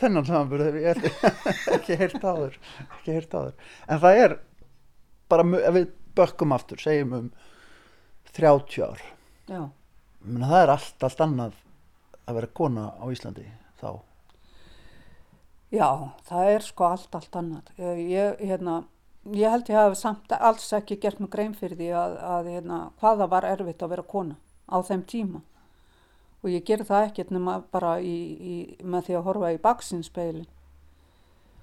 þennan 0.00 0.26
samanburð 0.28 0.66
hef 0.68 0.78
ég 0.80 0.88
ekki- 0.92 1.32
ekki 1.76 1.96
heyrt 2.00 2.24
áður 2.28 2.56
ekki 2.98 3.16
heyrt 3.16 3.36
áður. 3.38 3.54
En 3.88 4.02
það 4.02 4.20
er 4.24 4.34
bara 5.32 5.46
ef 5.62 5.76
við 5.78 5.90
bökkum 6.18 6.52
aftur 6.56 6.80
segjum 6.82 7.14
um 7.18 7.28
30 8.36 8.84
ár. 8.84 9.00
Já, 9.48 9.62
Menna, 10.22 10.48
það 10.48 10.62
er 10.62 10.72
allt, 10.76 11.04
allt 11.08 11.20
annað 11.24 11.54
að 12.28 12.36
vera 12.38 12.50
kona 12.60 12.84
á 12.96 13.04
Íslandi 13.12 13.44
þá. 13.80 13.88
Já, 15.72 15.88
það 16.28 16.50
er 16.52 16.64
sko 16.66 16.84
allt, 16.86 17.16
allt 17.16 17.36
annað. 17.40 17.72
Ég, 17.80 18.02
ég, 18.12 18.42
hérna, 18.52 18.76
ég 19.30 19.50
held 19.50 19.68
ég 19.68 19.76
hafi 19.78 19.98
samt 19.98 20.32
alls 20.32 20.72
ekki 20.72 20.98
gert 20.98 21.20
mig 21.20 21.30
grein 21.30 21.54
fyrir 21.54 21.78
því 21.78 21.90
að, 21.94 22.16
að 22.34 22.50
hérna, 22.50 22.78
hvaða 23.00 23.28
var 23.30 23.46
erfitt 23.46 23.82
að 23.82 23.94
vera 23.94 24.06
kona 24.14 24.38
á 24.66 24.76
þeim 24.82 25.04
tíma. 25.06 25.42
Og 26.42 26.50
ég 26.50 26.64
ger 26.66 26.82
það 26.82 27.06
ekkert 27.08 27.30
nema 27.30 27.60
bara 27.70 27.98
í, 28.02 28.16
í, 28.34 28.56
með 28.82 29.06
því 29.06 29.18
að 29.18 29.26
horfa 29.28 29.52
í 29.54 29.60
baksinnspeilin. 29.62 30.48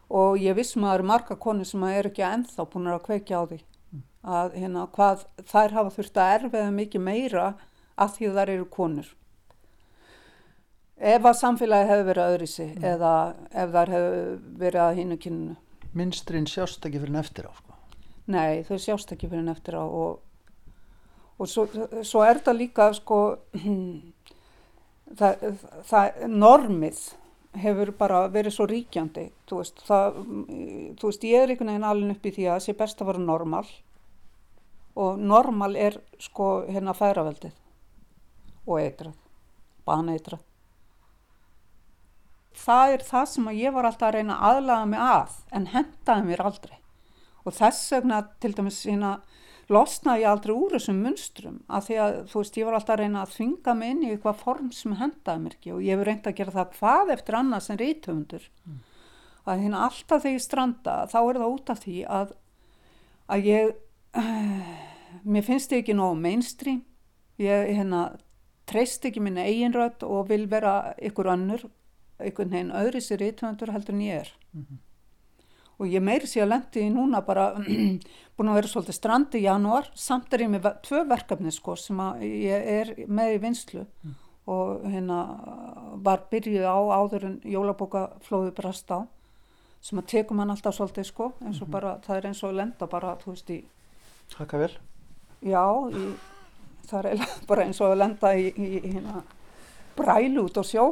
Og 0.10 0.40
ég 0.42 0.56
vissum 0.58 0.86
að 0.86 0.94
það 0.94 1.00
eru 1.00 1.10
marga 1.12 1.36
konur 1.36 1.68
sem 1.68 1.84
eru 1.90 2.10
ekki 2.10 2.26
ennþá 2.26 2.66
búin 2.72 2.90
að 2.90 3.04
kveikja 3.10 3.44
á 3.44 3.50
því. 3.50 3.60
Að 4.20 4.56
hérna, 4.56 4.88
hvað 4.96 5.26
þær 5.48 5.76
hafa 5.76 5.96
þurft 5.96 6.20
að 6.20 6.34
erfiða 6.38 6.72
mikið 6.76 7.04
meira 7.04 7.48
að 8.00 8.16
því 8.16 8.32
þær 8.38 8.54
eru 8.56 8.70
konur. 8.72 9.16
Ef 11.00 11.24
að 11.24 11.38
samfélagi 11.40 11.88
hefur 11.88 12.08
verið 12.10 12.30
öðri 12.34 12.48
sig 12.52 12.72
eða 12.84 13.12
ef 13.52 13.70
þær 13.76 13.92
hefur 13.94 14.40
verið 14.64 14.82
að 14.84 14.98
hínu 14.98 15.18
kynnu. 15.24 15.56
Minstrin 16.00 16.48
sjást 16.50 16.86
ekki 16.86 17.02
fyrir 17.02 17.14
en 17.14 17.22
eftir 17.22 17.50
á 17.50 17.52
sko. 17.54 17.76
Nei, 18.30 18.64
þau 18.68 18.78
sjást 18.80 19.14
ekki 19.16 19.30
fyrir 19.30 19.44
en 19.44 19.54
eftir 19.54 19.78
á 19.78 19.84
og, 19.84 20.20
og 21.38 21.50
svo, 21.50 21.68
svo 22.06 22.24
er 22.26 22.42
það 22.46 22.62
líka 22.64 22.90
sko 22.98 23.20
það, 25.20 25.46
það 25.90 26.26
normið 26.34 27.04
hefur 27.60 27.92
bara 27.98 28.24
verið 28.32 28.56
svo 28.56 28.68
ríkjandi 28.70 29.30
þú 29.50 29.62
veist, 29.62 29.80
það, 29.88 30.20
þú 31.00 31.10
veist 31.10 31.24
ég 31.26 31.44
er 31.44 31.54
einhvern 31.54 31.72
veginn 31.74 31.88
alveg 31.92 32.18
upp 32.18 32.28
í 32.30 32.34
því 32.36 32.46
að 32.46 32.58
það 32.58 32.66
sé 32.68 32.76
best 32.82 33.02
að 33.02 33.10
vera 33.10 33.24
normal 33.24 33.64
og 35.00 35.24
normal 35.32 35.74
er 35.80 35.98
sko 36.22 36.50
hérna 36.68 36.94
færaveldið 36.98 37.56
og 38.70 38.78
eitrað, 38.84 39.18
baneitrað 39.88 40.46
það 42.56 42.94
er 42.94 43.06
það 43.08 43.26
sem 43.34 43.50
ég 43.58 43.74
var 43.76 43.88
alltaf 43.90 44.10
að 44.10 44.16
reyna 44.18 44.38
að 44.38 44.60
aðlaga 44.60 44.86
mig 44.92 45.04
að 45.06 45.36
en 45.56 45.68
hendaði 45.74 46.28
mér 46.28 46.46
aldrei. 46.46 46.78
Og 47.46 47.56
þess 47.56 47.94
vegna 47.94 48.24
til 48.42 48.54
dæmis 48.58 48.82
hérna 48.86 49.14
losnaði 49.70 50.24
ég 50.24 50.32
aldrei 50.32 50.54
úr 50.56 50.76
þessum 50.76 51.02
munstrum 51.06 51.58
að 51.70 51.88
því 51.88 51.98
að 52.04 52.16
þú 52.32 52.42
veist 52.42 52.58
ég 52.58 52.68
var 52.68 52.78
alltaf 52.80 52.96
að 52.96 53.02
reyna 53.04 53.24
að 53.24 53.34
þvinga 53.36 53.76
mig 53.78 53.92
inn 53.94 54.04
í 54.04 54.12
eitthvað 54.14 54.44
form 54.44 54.70
sem 54.76 54.96
hendaði 55.00 55.44
mér 55.44 55.58
ekki. 55.58 55.74
Og 55.76 55.84
ég 55.86 55.96
hefur 55.96 56.10
reynd 56.10 56.30
að 56.30 56.38
gera 56.40 56.56
það 56.56 56.78
hvað 56.80 57.14
eftir 57.16 57.40
annað 57.40 57.66
sem 57.66 57.80
rítöfundur 57.80 58.48
mm. 58.66 58.80
að 59.46 59.66
hérna 59.66 59.84
alltaf 59.88 60.24
þegar 60.26 60.38
ég 60.38 60.46
stranda 60.46 60.96
þá 61.12 61.20
er 61.22 61.42
það 61.42 61.54
út 61.54 61.74
af 61.74 61.84
því 61.86 61.98
að 62.20 62.38
að 63.30 63.50
ég 63.50 63.76
mér 65.34 65.46
finnst 65.46 65.76
ekki 65.78 65.98
nógu 65.98 66.18
mainstream. 66.18 66.82
Ég 67.40 67.70
hérna 67.78 68.08
treyst 68.70 69.06
ekki 69.08 69.22
minna 69.24 69.46
eiginrödd 69.48 70.04
og 70.06 70.28
vil 70.30 70.46
vera 70.50 70.96
ykkur 70.98 71.30
önnur 71.32 71.70
einhvern 72.20 72.54
veginn 72.54 72.72
öðri 72.76 73.02
sér 73.02 73.22
rítöfundur 73.24 73.74
heldur 73.74 73.96
en 73.98 74.06
ég 74.06 74.24
er. 74.24 74.32
Og 75.80 75.88
ég 75.88 76.04
meiri 76.04 76.28
sé 76.28 76.42
að 76.44 76.52
lendi 76.54 76.82
í 76.84 76.90
núna 76.92 77.22
bara 77.26 77.54
búin 78.36 78.50
að 78.52 78.58
vera 78.60 78.72
svolítið 78.72 78.98
strandi 78.98 79.40
í 79.40 79.46
janúar. 79.46 79.88
Samt 79.96 80.34
er 80.34 80.44
ég 80.44 80.52
með 80.52 80.68
tvö 80.88 81.06
verkefni 81.08 81.54
sko 81.56 81.76
sem 81.80 82.00
að 82.04 82.26
ég 82.28 82.68
er 82.80 82.92
með 83.08 83.36
í 83.38 83.40
vinslu 83.46 83.86
og 84.50 84.84
hérna 84.90 85.20
var 86.04 86.24
byrjuð 86.32 86.66
á 86.66 86.78
áður 86.98 87.26
en 87.28 87.40
jólabókaflóðu 87.46 88.54
brast 88.58 88.90
á 88.90 89.06
sem 89.80 90.00
að 90.02 90.10
tekum 90.12 90.40
hann 90.42 90.52
alltaf 90.52 90.76
svolítið 90.76 91.06
sko 91.08 91.30
eins 91.46 91.62
og 91.64 91.70
bara, 91.72 91.98
það 92.04 92.18
er 92.18 92.26
eins 92.32 92.42
og 92.44 92.56
lenda 92.58 92.88
bara 92.90 93.14
þú 93.22 93.36
veist 93.36 93.52
í, 93.54 93.60
Hakka 94.36 94.58
vel. 94.62 94.74
Já 95.46 95.64
í, 95.94 96.10
það 96.90 97.12
er 97.14 97.22
bara 97.50 97.68
eins 97.68 97.80
og 97.86 97.96
lenda 97.96 98.34
í, 98.36 98.50
í 98.52 98.82
hérna 98.90 99.22
brælu 100.00 100.48
út 100.48 100.58
á 100.60 100.64
sjó. 100.66 100.90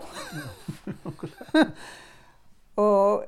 Og 2.78 3.24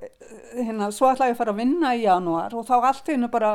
hérna 0.54 0.92
svo 0.94 1.10
ætlaði 1.10 1.32
ég 1.32 1.36
að 1.36 1.42
fara 1.42 1.54
að 1.56 1.62
vinna 1.64 1.94
í 1.98 2.04
janúar 2.04 2.54
og 2.54 2.68
þá 2.68 2.76
allt 2.78 3.08
í 3.10 3.16
hennu 3.16 3.30
bara 3.34 3.54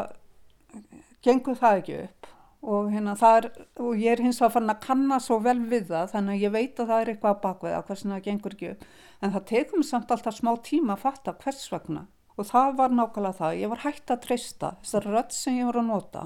gengur 1.22 1.58
það 1.60 1.80
ekki 1.80 1.98
upp. 2.02 2.30
Og 2.64 2.88
hérna 2.90 3.12
það 3.20 3.38
er, 3.38 3.46
og 3.84 4.00
ég 4.00 4.14
er 4.14 4.22
hins 4.24 4.40
vegar 4.40 4.54
farin 4.54 4.72
að 4.72 4.84
kanna 4.86 5.18
svo 5.20 5.36
vel 5.44 5.58
við 5.68 5.90
það 5.90 6.14
þannig 6.14 6.34
að 6.34 6.44
ég 6.46 6.54
veit 6.54 6.80
að 6.80 6.90
það 6.90 7.02
er 7.02 7.10
eitthvað 7.12 7.34
að 7.34 7.42
bakveða 7.44 7.82
hversin 7.90 8.14
það 8.14 8.24
gengur 8.24 8.56
ekki 8.56 8.70
upp. 8.72 8.86
En 9.20 9.34
það 9.34 9.46
tekum 9.50 9.84
samt 9.84 10.14
alltaf 10.14 10.38
smá 10.38 10.50
tíma 10.64 10.96
að 10.96 11.04
fatta 11.04 11.36
hvers 11.44 11.66
vegna. 11.72 12.06
Og 12.34 12.48
það 12.48 12.72
var 12.80 12.96
nákvæmlega 12.96 13.38
það, 13.38 13.58
ég 13.60 13.70
var 13.70 13.84
hægt 13.84 14.10
að 14.10 14.24
treysta 14.24 14.72
þessar 14.80 15.06
rödd 15.12 15.36
sem 15.36 15.60
ég 15.60 15.68
var 15.68 15.78
að 15.78 15.90
nota. 15.92 16.24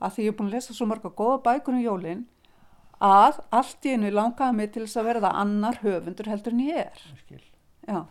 Að 0.00 0.16
því 0.16 0.26
ég 0.26 0.34
er 0.34 0.36
búin 0.36 0.50
að 0.50 0.56
lesa 0.58 0.76
svo 0.76 0.88
marga 0.90 1.12
góða 1.16 1.38
bækur 1.46 1.78
um 1.78 1.84
jólin 1.84 2.26
að 3.00 3.40
allt 3.56 3.86
í 3.88 3.94
einu 3.96 4.10
langaði 4.12 4.56
mig 4.56 4.72
til 4.74 4.84
þess 4.84 5.00
að 5.00 5.08
verða 5.10 5.34
annar 5.40 5.80
höfundur 5.84 6.28
heldur 6.28 6.56
en 6.56 6.64
ég 6.66 6.80
er. 6.84 7.04
Já, 7.88 8.04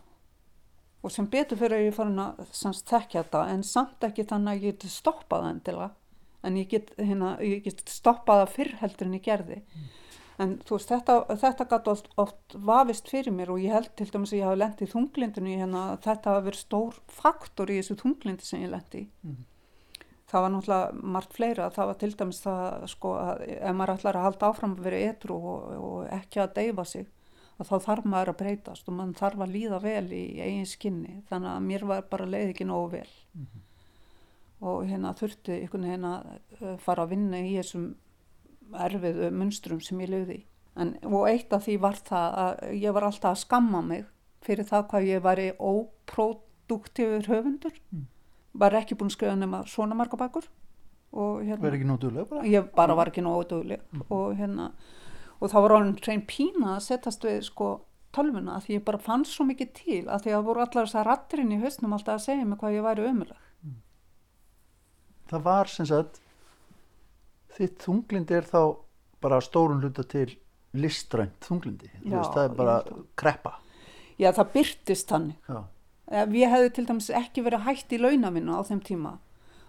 og 1.00 1.14
sem 1.14 1.28
betur 1.30 1.60
fyrir 1.60 1.78
að 1.78 1.86
ég 1.86 1.96
farin 1.96 2.20
að 2.20 2.42
þekkja 2.90 3.22
þetta 3.22 3.46
en 3.54 3.64
samt 3.64 4.04
ekki 4.04 4.26
þannig 4.28 4.52
að 4.52 4.66
ég 4.66 4.76
get 4.80 4.92
stoppað 4.92 5.46
það 5.46 5.54
endilega. 5.54 5.90
En 6.42 6.56
ég 6.56 6.68
get, 6.72 6.92
hérna, 6.96 7.34
ég 7.44 7.64
get 7.64 7.82
stoppað 7.88 8.42
það 8.42 8.54
fyrr 8.56 8.76
heldur 8.80 9.08
en 9.08 9.16
ég 9.18 9.24
gerði. 9.24 9.58
En 10.40 10.54
þú 10.64 10.78
veist 10.78 10.88
þetta, 10.88 11.16
þetta 11.42 11.66
gæti 11.68 11.90
oft, 11.92 12.06
oft 12.16 12.54
vafist 12.56 13.10
fyrir 13.12 13.34
mér 13.36 13.50
og 13.52 13.60
ég 13.60 13.74
held 13.76 13.90
til 13.96 14.06
dæmis 14.08 14.32
að 14.32 14.38
ég 14.38 14.46
hafi 14.48 14.60
lent 14.62 14.80
í 14.80 14.88
þunglindinu 14.88 15.56
hérna, 15.60 15.82
að 15.92 16.06
þetta 16.06 16.32
hafi 16.32 16.46
verið 16.48 16.62
stór 16.64 17.00
faktor 17.12 17.72
í 17.72 17.76
þessu 17.80 17.98
þunglindi 18.00 18.48
sem 18.48 18.64
ég 18.64 18.72
lendi 18.72 19.02
í. 19.02 19.08
Mhm. 19.28 19.49
Það 20.30 20.44
var 20.44 20.52
náttúrulega 20.54 21.06
margt 21.14 21.32
fleira. 21.36 21.70
Það 21.74 21.88
var 21.90 21.98
til 22.00 22.10
dæmis 22.20 22.42
það 22.44 22.84
sko 22.92 23.14
að 23.20 23.46
ef 23.56 23.74
maður 23.76 23.94
ætlar 23.96 24.18
að 24.18 24.26
halda 24.28 24.50
áfram 24.50 24.76
að 24.76 24.84
vera 24.86 25.00
etru 25.10 25.38
og, 25.38 25.72
og 25.78 26.12
ekki 26.20 26.42
að 26.42 26.54
deyfa 26.60 26.86
sig 26.88 27.08
þá 27.60 27.74
þarf 27.84 28.06
maður 28.08 28.32
að 28.32 28.38
breytast 28.40 28.86
og 28.88 28.96
mann 28.96 29.16
þarf 29.16 29.42
að 29.44 29.56
líða 29.56 29.80
vel 29.84 30.12
í 30.16 30.22
eigin 30.40 30.68
skinni. 30.68 31.18
Þannig 31.28 31.50
að 31.52 31.66
mér 31.66 31.86
var 31.90 32.06
bara 32.12 32.28
leið 32.28 32.52
ekki 32.54 32.66
nógu 32.68 32.92
vel. 32.94 33.10
Og 34.60 34.86
hérna 34.88 35.12
þurfti 35.16 35.56
einhvern 35.56 35.88
veginn 35.88 36.06
að 36.08 36.30
eh, 36.60 36.78
fara 36.84 37.04
að 37.04 37.12
vinna 37.14 37.40
í 37.40 37.52
þessum 37.56 37.90
erfiðu 38.86 39.30
munstrum 39.34 39.80
sem 39.84 40.00
ég 40.04 40.12
lögði 40.12 40.38
í. 40.38 40.46
En, 40.80 40.94
og 41.08 41.26
eitt 41.28 41.52
af 41.52 41.64
því 41.66 41.76
var 41.82 41.98
það 42.06 42.36
að 42.44 42.60
ég 42.78 42.96
var 42.96 43.08
alltaf 43.08 43.34
að 43.34 43.42
skamma 43.42 43.80
mig 43.84 44.04
fyrir 44.44 44.68
það 44.68 44.86
hvað 44.92 45.08
ég 45.08 45.24
væri 45.24 45.48
óproduktífur 45.58 47.28
höfundur. 47.28 47.80
Mm. 47.90 48.06
Var 48.54 48.74
ekki 48.80 48.94
búin 48.98 49.10
að 49.10 49.16
skrifa 49.18 49.36
nema 49.36 49.62
svona 49.66 49.94
marga 49.98 50.16
bækur 50.20 50.48
og 51.12 51.42
hérna 51.42 51.62
Verður 51.62 51.76
ekki 51.78 51.88
nótulega 51.90 52.26
bara? 52.30 52.42
ég 52.46 52.70
bara 52.76 52.94
var 52.98 53.10
ekki 53.10 53.22
nógu 53.22 53.44
dugleg 53.50 53.80
og 54.10 54.34
hérna 54.38 54.72
og 55.40 55.50
það 55.50 55.62
var 55.66 55.76
alveg 55.76 56.02
hrein 56.04 56.26
pína 56.28 56.74
að 56.76 56.82
setjast 56.88 57.24
við 57.24 57.40
sko 57.46 57.70
tölvuna 58.14 58.56
að 58.58 58.64
því 58.66 58.74
ég 58.78 58.84
bara 58.84 58.98
fann 58.98 59.24
svo 59.24 59.44
mikið 59.46 59.72
til 59.78 60.00
að 60.10 60.24
því 60.26 60.34
að 60.34 60.44
voru 60.50 60.60
allar 60.64 60.86
þessar 60.88 61.06
rattirinn 61.06 61.52
í 61.54 61.60
hausnum 61.62 61.92
alltaf 61.94 62.18
að 62.18 62.24
segja 62.26 62.44
mig 62.50 62.58
hvað 62.58 62.74
ég 62.78 62.86
væri 62.88 63.06
ömuleg 63.10 63.46
Það 65.30 65.42
var 65.46 65.68
sem 65.70 65.86
sagt 65.86 66.20
þitt 67.54 67.82
þunglindi 67.84 68.34
er 68.34 68.46
þá 68.50 68.62
bara 69.22 69.36
að 69.38 69.44
stórun 69.46 69.82
hluta 69.84 70.02
til 70.10 70.32
listrænt 70.74 71.36
þunglindi. 71.46 71.90
Já, 72.06 72.16
veist, 72.16 72.34
það 72.34 72.44
er 72.48 72.54
bara 72.58 72.74
kreppa. 73.18 73.52
já 74.18 74.30
það 74.32 74.50
byrtist 74.54 75.08
þannig 75.10 75.36
Já. 75.50 75.60
Ég 76.10 76.50
hefði 76.50 76.70
til 76.74 76.86
dæmis 76.86 77.10
ekki 77.10 77.42
verið 77.46 77.64
hætt 77.66 77.92
í 77.92 77.98
launaminu 78.02 78.56
á 78.58 78.62
þeim 78.66 78.80
tíma 78.82 79.12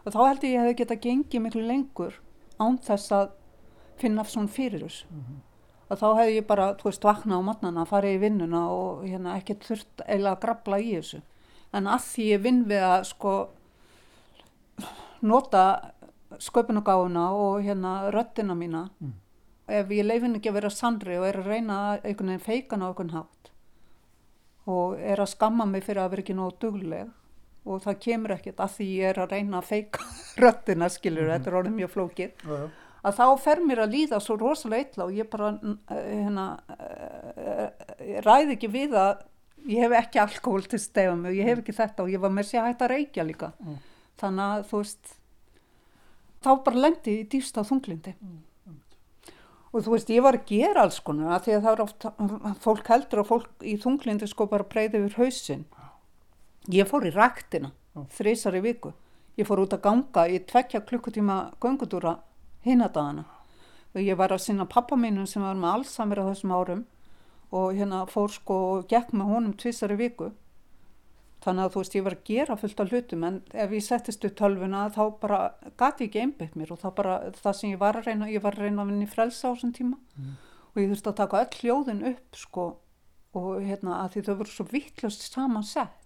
og 0.06 0.14
þá 0.16 0.20
held 0.28 0.44
ég 0.44 0.52
ég 0.56 0.60
hefði 0.64 0.76
getað 0.82 1.02
gengið 1.06 1.42
miklu 1.46 1.62
lengur 1.68 2.16
án 2.60 2.78
þess 2.82 3.12
að 3.14 3.32
finna 4.02 4.24
svona 4.26 4.50
fyrir 4.50 4.82
þessu. 4.82 5.06
Og 5.92 5.98
þá 6.00 6.08
hefði 6.18 6.36
ég 6.40 6.48
bara, 6.48 6.74
þú 6.80 6.88
veist, 6.88 7.04
vaknað 7.04 7.38
á 7.38 7.48
matnana 7.50 7.84
farið 7.86 8.16
í 8.16 8.22
vinnuna 8.24 8.62
og 8.72 9.04
hérna 9.06 9.36
ekkert 9.38 9.66
þurft 9.68 10.02
eiginlega 10.08 10.36
að 10.36 10.42
grabla 10.46 10.80
í 10.80 10.94
þessu. 10.96 11.20
En 11.74 11.88
að 11.88 12.06
því 12.08 12.26
ég 12.32 12.42
vinn 12.42 12.62
við 12.66 12.86
að 12.88 13.04
sko 13.12 13.34
nota 15.22 15.92
sköpunagáfuna 16.40 17.26
og 17.36 17.62
hérna 17.66 18.12
röddina 18.12 18.56
mína 18.58 18.90
Mm. 19.02 19.14
ef 19.68 19.88
ég 19.90 20.06
leifin 20.06 20.36
ekki 20.36 20.50
að 20.50 20.54
vera 20.54 20.70
sannri 20.70 21.18
og 21.20 21.26
er 21.28 21.38
að 21.38 21.48
reyna 21.48 21.76
að 21.94 22.06
einhvern 22.06 22.28
veginn 22.34 22.46
feikan 22.48 22.82
á 22.82 22.88
einhvern 22.90 23.12
hátt 23.14 23.51
og 24.70 25.00
er 25.00 25.22
að 25.22 25.32
skamma 25.34 25.66
mig 25.70 25.86
fyrir 25.86 26.04
að 26.04 26.14
vera 26.14 26.26
ekki 26.26 26.38
nógu 26.38 26.58
dugleg. 26.62 27.10
Og 27.70 27.82
það 27.84 28.00
kemur 28.02 28.36
ekkert 28.36 28.62
að 28.64 28.76
því 28.76 28.88
ég 28.98 29.12
er 29.12 29.20
að 29.22 29.34
reyna 29.36 29.60
að 29.60 29.68
feika 29.70 30.06
röttina 30.42 30.90
skilur, 30.90 31.30
þetta 31.30 31.52
er 31.52 31.60
orðið 31.62 31.76
mjög 31.78 31.94
flókið. 31.96 32.46
Já, 32.46 32.56
já. 32.58 32.70
að 33.10 33.20
þá 33.20 33.26
fer 33.44 33.64
mér 33.66 33.84
að 33.86 33.98
líða 33.98 34.22
svo 34.22 34.38
rosalega 34.42 34.88
illa 34.88 35.08
og 35.08 35.18
ég 35.18 35.30
bara 35.30 35.52
uh, 35.58 35.76
hérna, 35.96 36.48
uh, 36.74 37.68
ræði 38.26 38.58
ekki 38.58 38.72
við 38.74 38.98
að 38.98 39.26
ég 39.70 39.86
hef 39.86 39.98
ekki 40.02 40.22
alkohol 40.22 40.66
til 40.66 40.82
stefum 40.82 41.26
og 41.30 41.38
ég 41.38 41.50
hef 41.50 41.62
ekki 41.62 41.78
þetta 41.78 42.06
og 42.06 42.14
ég 42.14 42.22
var 42.22 42.34
með 42.34 42.50
sér 42.50 42.66
hægt 42.66 42.86
að 42.86 42.96
reykja 42.96 43.26
líka. 43.28 43.52
Mm. 43.62 43.82
þannig 44.22 44.46
að 44.46 44.64
þú 44.70 44.80
veist 44.82 45.14
þá 46.42 46.50
bara 46.66 46.82
lendi 46.86 47.14
í 47.20 47.28
dýfsta 47.30 47.64
þunglindi 47.66 48.14
og 49.72 49.86
þú 49.86 49.94
veist 49.96 50.10
ég 50.12 50.24
var 50.26 50.38
að 50.38 50.50
gera 50.52 50.86
alls 50.86 51.00
konar 51.00 51.36
að 51.38 51.46
því 51.46 51.54
að 51.56 51.66
það 51.66 51.74
er 51.74 51.84
oft 51.86 52.08
fólk 52.64 52.90
heldur 52.92 53.22
að 53.22 53.30
fólk 53.30 53.68
í 53.68 53.76
þunglindi 53.80 54.28
sko 54.28 54.48
bara 54.52 54.68
breyði 54.68 55.00
yfir 55.00 55.20
hausinn. 55.20 55.66
Ég 56.72 56.90
fór 56.90 57.08
í 57.08 57.14
ræktina 57.16 57.72
Já. 57.72 58.04
þrísar 58.18 58.58
í 58.60 58.64
viku. 58.66 58.94
Ég 59.40 59.48
fór 59.48 59.64
út 59.64 59.74
að 59.74 59.86
ganga 59.86 60.28
í 60.28 60.42
tvekja 60.44 60.84
klukkutíma 60.86 61.38
göngutúra 61.64 62.18
hinadagana 62.66 63.26
og 63.92 64.00
ég 64.00 64.16
var 64.20 64.32
að 64.32 64.44
sinna 64.46 64.68
pappa 64.70 64.96
mínum 64.96 65.28
sem 65.28 65.44
var 65.44 65.58
með 65.60 65.74
allsamir 65.76 66.22
á 66.24 66.30
þessum 66.30 66.54
árum 66.56 66.84
og 67.52 67.74
hérna 67.76 68.06
fór 68.08 68.32
sko 68.32 68.60
og 68.76 68.86
gekk 68.92 69.12
með 69.16 69.32
honum 69.34 69.56
tvisar 69.60 69.92
í 69.92 70.00
viku 70.00 70.30
þannig 71.42 71.66
að 71.66 71.74
þú 71.74 71.82
veist 71.82 71.96
ég 71.98 72.06
var 72.06 72.16
að 72.18 72.28
gera 72.30 72.58
fullt 72.62 72.84
af 72.84 72.92
hlutum 72.92 73.26
en 73.28 73.40
ef 73.54 73.74
ég 73.74 73.86
settist 73.86 74.26
upp 74.28 74.38
tölvuna 74.38 74.84
þá 74.94 75.02
bara 75.22 75.40
gati 75.80 76.06
ég 76.06 76.12
ekki 76.12 76.24
einbytt 76.26 76.58
mér 76.60 76.74
og 76.76 76.82
það 76.84 76.96
bara 77.00 77.18
það 77.40 77.58
sem 77.58 77.74
ég 77.74 77.82
var 77.82 77.98
að 77.98 78.12
reyna, 78.12 78.30
ég 78.30 78.44
var 78.44 78.58
að 78.58 78.68
reyna 78.68 78.86
að 78.86 78.92
vinna 78.92 79.08
í 79.08 79.12
frelsa 79.12 79.50
á 79.50 79.54
þessum 79.56 79.74
tíma. 79.76 79.98
Og 80.72 80.80
ég 80.80 80.92
þurfti 80.92 81.12
að 81.12 81.20
taka 81.22 81.42
öll 81.42 81.58
hljóðin 81.62 82.06
upp 82.12 82.38
sko 82.38 82.68
og 83.36 83.50
hérna 83.64 84.04
að 84.04 84.14
því 84.14 84.24
þau 84.28 84.36
voru 84.42 84.52
svo 84.52 84.66
vittlust 84.72 85.26
saman 85.32 85.66
sett 85.66 85.98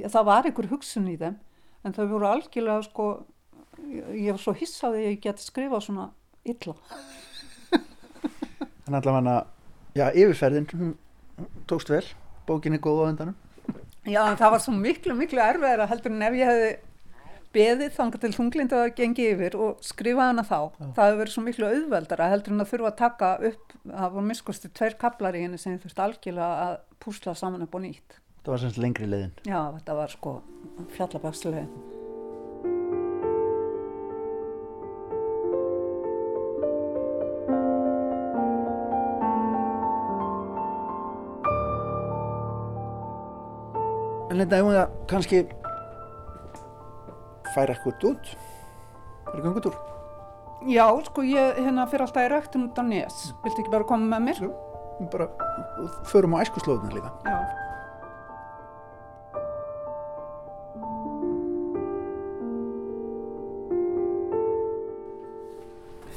Já, 0.00 0.08
það 0.08 0.26
var 0.26 0.48
einhver 0.48 0.68
hugsun 0.72 1.10
í 1.10 1.18
þeim 1.20 1.36
en 1.86 1.94
þau 1.94 2.04
voru 2.10 2.28
algjörlega 2.30 2.86
sko 2.86 3.06
ég, 3.86 4.08
ég 4.24 4.30
var 4.32 4.40
svo 4.42 4.54
hissaði 4.56 5.02
að 5.02 5.08
ég 5.10 5.20
geti 5.22 5.44
skrifað 5.44 5.84
svona 5.86 6.08
illa. 6.48 6.74
Þannig 8.82 8.98
allavega, 8.98 9.34
já, 9.94 10.04
yfirferðin, 10.10 10.94
tókst 11.70 11.92
vel, 11.92 12.02
bókin 12.48 12.74
er 12.74 12.82
góð 12.82 13.04
á 13.06 13.10
endanum. 13.12 13.36
Já, 14.02 14.22
en 14.26 14.38
það 14.40 14.54
var 14.56 14.62
svo 14.64 14.72
miklu, 14.74 15.14
miklu 15.14 15.42
erfiðara 15.42 15.86
heldur 15.90 16.10
en 16.14 16.24
ef 16.26 16.38
ég 16.38 16.50
hefði 16.50 16.72
beðið 17.52 17.92
þangað 17.94 18.22
til 18.24 18.32
þunglindu 18.34 18.78
að 18.80 18.94
gengi 18.98 19.28
yfir 19.34 19.56
og 19.60 19.84
skrifa 19.84 20.30
hana 20.30 20.44
þá. 20.46 20.72
Það 20.80 21.04
hefði 21.04 21.20
verið 21.20 21.34
svo 21.36 21.44
miklu 21.46 21.68
auðveldara 21.68 22.30
heldur 22.32 22.56
en 22.56 22.64
að 22.64 22.72
þurfa 22.72 22.90
að 22.90 22.98
taka 23.02 23.30
upp, 23.50 23.76
það 23.92 24.16
var 24.16 24.28
miskusti 24.32 24.72
tveir 24.72 24.98
kaplar 25.04 25.38
í 25.38 25.44
henni 25.44 25.60
sem 25.60 25.78
þurfti 25.78 26.04
algjörlega 26.06 26.66
að 26.66 26.76
púsla 27.04 27.36
saman 27.38 27.66
upp 27.66 27.78
og 27.78 27.84
nýtt. 27.84 28.18
Það 28.42 28.54
var 28.56 28.64
semst 28.64 28.82
lengri 28.82 29.06
leiðin. 29.06 29.34
Já, 29.46 29.60
þetta 29.76 29.98
var 30.00 30.16
sko 30.16 30.38
fjallabakslega. 30.96 31.66
Þetta 44.42 44.58
hefum 44.58 44.72
það 44.74 44.94
kannski 45.06 45.40
færa 47.52 47.74
eitthvað 47.76 48.06
út, 48.08 48.30
fyrir 49.28 49.44
gangutúr. 49.44 49.76
Já, 50.66 50.86
sko 51.06 51.22
ég 51.22 51.60
hérna 51.62 51.84
fyrir 51.86 52.02
alltaf 52.08 52.26
í 52.26 52.30
röktun 52.32 52.64
út 52.66 52.74
á 52.74 52.82
nes. 52.82 53.20
Viltu 53.44 53.62
ekki 53.62 53.70
bara 53.70 53.86
koma 53.86 54.08
með 54.16 54.24
mér? 54.26 54.40
Jú. 54.42 54.50
Bara, 55.14 55.28
og 55.78 55.94
förum 56.10 56.34
á 56.34 56.42
æskuslóðuna 56.42 56.90
líka. 56.90 57.14
Já. 57.22 57.38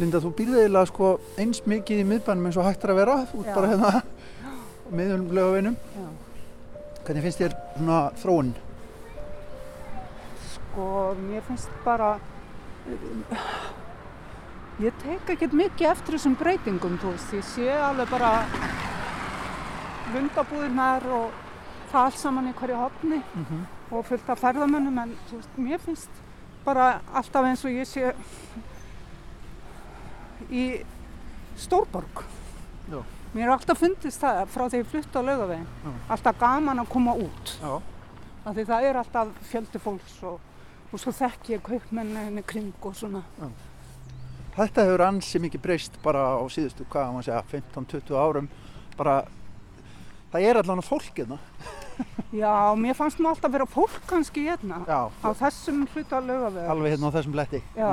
Linda, 0.02 0.18
þú 0.18 0.34
býrði 0.42 0.66
eiginlega 0.66 0.90
sko 0.90 1.16
eins 1.38 1.62
mikið 1.70 2.02
í 2.02 2.10
miðbænum 2.10 2.50
eins 2.50 2.58
og 2.58 2.66
hægt 2.72 2.90
er 2.90 2.98
að 2.98 3.04
vera, 3.06 3.22
út 3.38 3.46
Já. 3.46 3.54
bara 3.54 3.74
hérna 3.76 4.06
miðjum 4.90 5.30
lögavinum. 5.30 5.84
Hvernig 7.06 7.22
finnst 7.22 7.38
þér 7.38 7.54
svona 7.76 7.98
þróun? 8.18 8.48
Sko, 10.50 10.86
mér 11.20 11.44
finnst 11.46 11.70
bara, 11.86 12.16
ég 14.82 14.96
tek 15.04 15.30
ekkert 15.36 15.54
mikið 15.54 15.92
eftir 15.92 16.18
þessum 16.18 16.38
breytingum, 16.40 16.98
þú 17.04 17.14
veist, 17.14 17.36
ég 17.38 17.46
sé 17.46 17.68
alveg 17.78 18.10
bara 18.10 18.32
lundabúðirnar 20.16 21.06
og 21.14 21.42
það 21.92 22.02
allt 22.02 22.20
saman 22.24 22.50
í 22.50 22.56
hverju 22.58 22.80
hopni 22.82 23.22
og 23.92 24.02
fullt 24.10 24.32
af 24.34 24.42
ferðamönnum, 24.42 24.98
en 25.06 25.14
þú 25.30 25.40
veist, 25.44 25.60
mér 25.62 25.84
finnst 25.86 26.24
bara 26.66 26.88
alltaf 27.14 27.46
eins 27.46 27.66
og 27.70 27.78
ég 27.78 27.86
sé 27.86 28.16
í 30.50 30.66
stórborg. 31.62 32.26
Já. 32.90 33.04
Mér 33.36 33.50
er 33.50 33.52
alltaf 33.58 33.82
fundist 33.84 34.22
það 34.24 34.42
frá 34.48 34.64
því 34.72 34.80
ég 34.80 34.88
flutti 34.88 35.20
á 35.20 35.28
laugavegin, 35.28 35.66
Já. 35.84 35.92
alltaf 36.16 36.38
gaman 36.40 36.80
að 36.80 36.92
koma 36.94 37.16
út. 37.20 37.50
Já. 37.60 37.74
því 38.46 38.64
það 38.70 38.86
er 38.88 39.00
alltaf 39.02 39.32
fjöldi 39.50 39.80
fólks 39.84 40.14
og, 40.24 40.38
og 40.94 41.02
svo 41.02 41.12
þekk 41.18 41.50
ég 41.52 41.64
kaupmenninni 41.66 42.44
kring 42.48 42.70
og 42.80 42.96
svona. 42.96 43.24
Þetta 44.56 44.86
hefur 44.88 45.04
ansi 45.04 45.42
mikið 45.44 45.64
breyst 45.66 45.98
bara 46.04 46.22
á 46.40 46.44
síðustu, 46.48 46.86
hvað 46.88 47.10
maður 47.12 47.28
segja, 47.28 47.42
15-20 47.52 48.16
árum. 48.22 48.48
Bara, 48.96 49.16
það 50.32 50.46
er 50.48 50.60
allan 50.62 50.84
fólk 50.86 51.10
hérna. 51.20 51.40
Já, 52.42 52.54
mér 52.80 52.96
fannst 52.96 53.20
nú 53.20 53.28
alltaf 53.34 53.52
vera 53.52 53.68
fólk 53.68 54.00
kannski 54.08 54.46
hérna 54.48 54.82
Já, 54.88 55.12
á 55.12 55.30
þessum 55.42 55.84
hluta 55.92 56.22
laugavega. 56.24 56.70
alveg 56.72 56.96
hérna 56.96 57.12
á 57.12 57.16
þessum 57.18 57.36
bletti. 57.36 57.62
Já, 57.76 57.92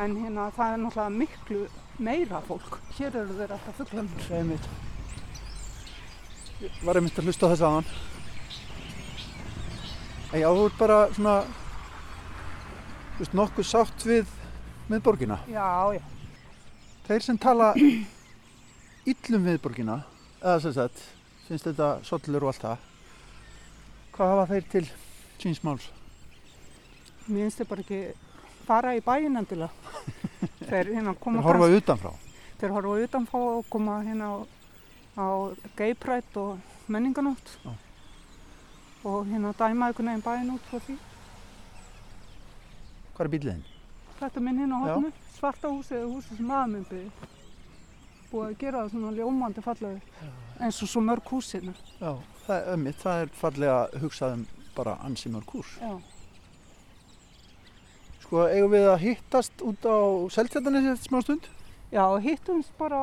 en 0.00 0.16
hérna 0.22 0.48
það 0.56 0.72
er 0.72 0.82
náttúrulega 0.86 1.16
miklu 1.18 1.62
meira 1.98 2.40
fólk. 2.46 2.78
Hér 2.98 3.16
eru 3.22 3.34
þeir 3.38 3.54
alltaf 3.56 3.80
fugglanir. 3.80 4.26
Það 4.28 4.38
er 4.38 4.46
mitt. 4.48 4.68
Ég 6.58 6.78
var 6.86 6.98
einmitt 6.98 7.18
að 7.18 7.28
hlusta 7.28 7.46
á 7.46 7.52
þess 7.52 7.66
aðan. 7.68 7.90
Þú 10.28 10.64
ert 10.66 10.78
bara 10.78 10.98
svona, 11.16 11.34
þú 13.16 13.22
veist, 13.22 13.36
nokkuð 13.38 13.68
sátt 13.68 14.06
við 14.06 14.32
miðborgina. 14.90 15.38
Já, 15.48 15.96
já. 15.96 16.02
Þeir 17.08 17.24
sem 17.24 17.38
tala 17.40 17.70
illum 19.12 19.46
miðborgina, 19.46 20.02
eða 20.42 20.58
sem 20.66 20.74
sagt, 20.76 21.00
finnst 21.46 21.70
þetta 21.70 21.92
sollur 22.04 22.44
og 22.44 22.52
allt 22.52 22.66
það, 22.66 22.88
hvað 24.18 24.34
hafa 24.34 24.48
þeir 24.52 24.68
til 24.74 24.84
síns 25.40 25.62
máls? 25.64 25.88
Mér 27.28 27.46
finnst 27.46 27.62
þið 27.62 27.70
bara 27.70 27.86
ekki 27.86 28.02
fara 28.68 28.96
í 28.98 29.04
bæinn 29.06 29.40
endilega. 29.40 29.72
Þeir 30.68 30.92
hérna 30.94 31.14
koma 31.18 31.42
Þeir 31.42 31.48
horfa 31.48 31.68
utanfrá. 31.80 32.12
Þeir 32.60 32.74
horfa 32.76 32.96
utanfá 33.06 33.38
og 33.40 33.68
koma 33.72 33.98
hérna 34.04 34.28
á, 34.28 34.36
á 35.16 35.26
geiprætt 35.78 36.36
og 36.36 36.58
menninganótt 36.88 37.54
Já. 37.64 37.72
og 39.04 39.26
hérna 39.30 39.54
dæma 39.56 39.88
einhvern 39.88 40.10
veginn 40.12 40.26
bæinn 40.26 40.52
út 40.56 40.68
frá 40.70 40.82
því. 40.86 40.98
Hvað 43.14 43.24
er 43.26 43.32
bíliðin? 43.34 43.64
Þetta 44.18 44.42
minn 44.42 44.60
hérna 44.62 44.82
á 44.82 44.84
hotnu, 44.88 45.12
svarta 45.38 45.70
húsið 45.72 46.00
eða 46.02 46.12
húsið 46.12 46.36
sem 46.42 46.50
aða 46.50 46.68
minn 46.74 46.86
byggði. 46.90 47.32
Búið 48.28 48.46
að 48.48 48.58
gera 48.60 48.82
það 48.82 48.92
svona 48.92 49.16
ljómandi 49.16 49.64
fallega 49.64 50.30
eins 50.60 50.82
og 50.82 50.90
svo 50.90 51.00
mörg 51.00 51.30
hús 51.32 51.52
hérna. 51.54 51.72
Já, 52.00 52.12
það 52.44 52.56
er 52.58 52.70
ömmit, 52.74 53.02
það 53.02 53.22
er 53.22 53.34
fallega 53.40 53.78
hugsað 54.02 54.34
um 54.36 54.46
bara 54.76 54.98
ansi 55.06 55.30
mörg 55.32 55.54
hús. 55.54 55.76
Já. 55.80 56.17
Sko, 58.28 58.42
eigum 58.52 58.72
við 58.74 58.86
að 58.92 58.98
hittast 59.06 59.62
út 59.64 59.86
á 59.88 59.96
Seltjarnanessi 60.34 60.90
eftir 60.92 61.08
smá 61.08 61.20
stund? 61.24 61.46
Já, 61.94 62.04
hittumst 62.20 62.74
bara 62.80 63.00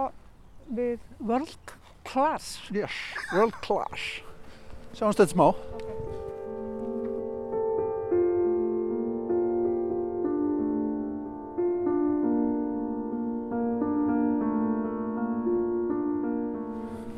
við 0.69 0.99
World 1.19 1.73
Class. 2.05 2.59
Yes, 2.69 2.93
world 3.33 3.57
class. 3.65 4.05
Sjáumst 4.93 5.17
þetta 5.23 5.33
smá. 5.33 5.47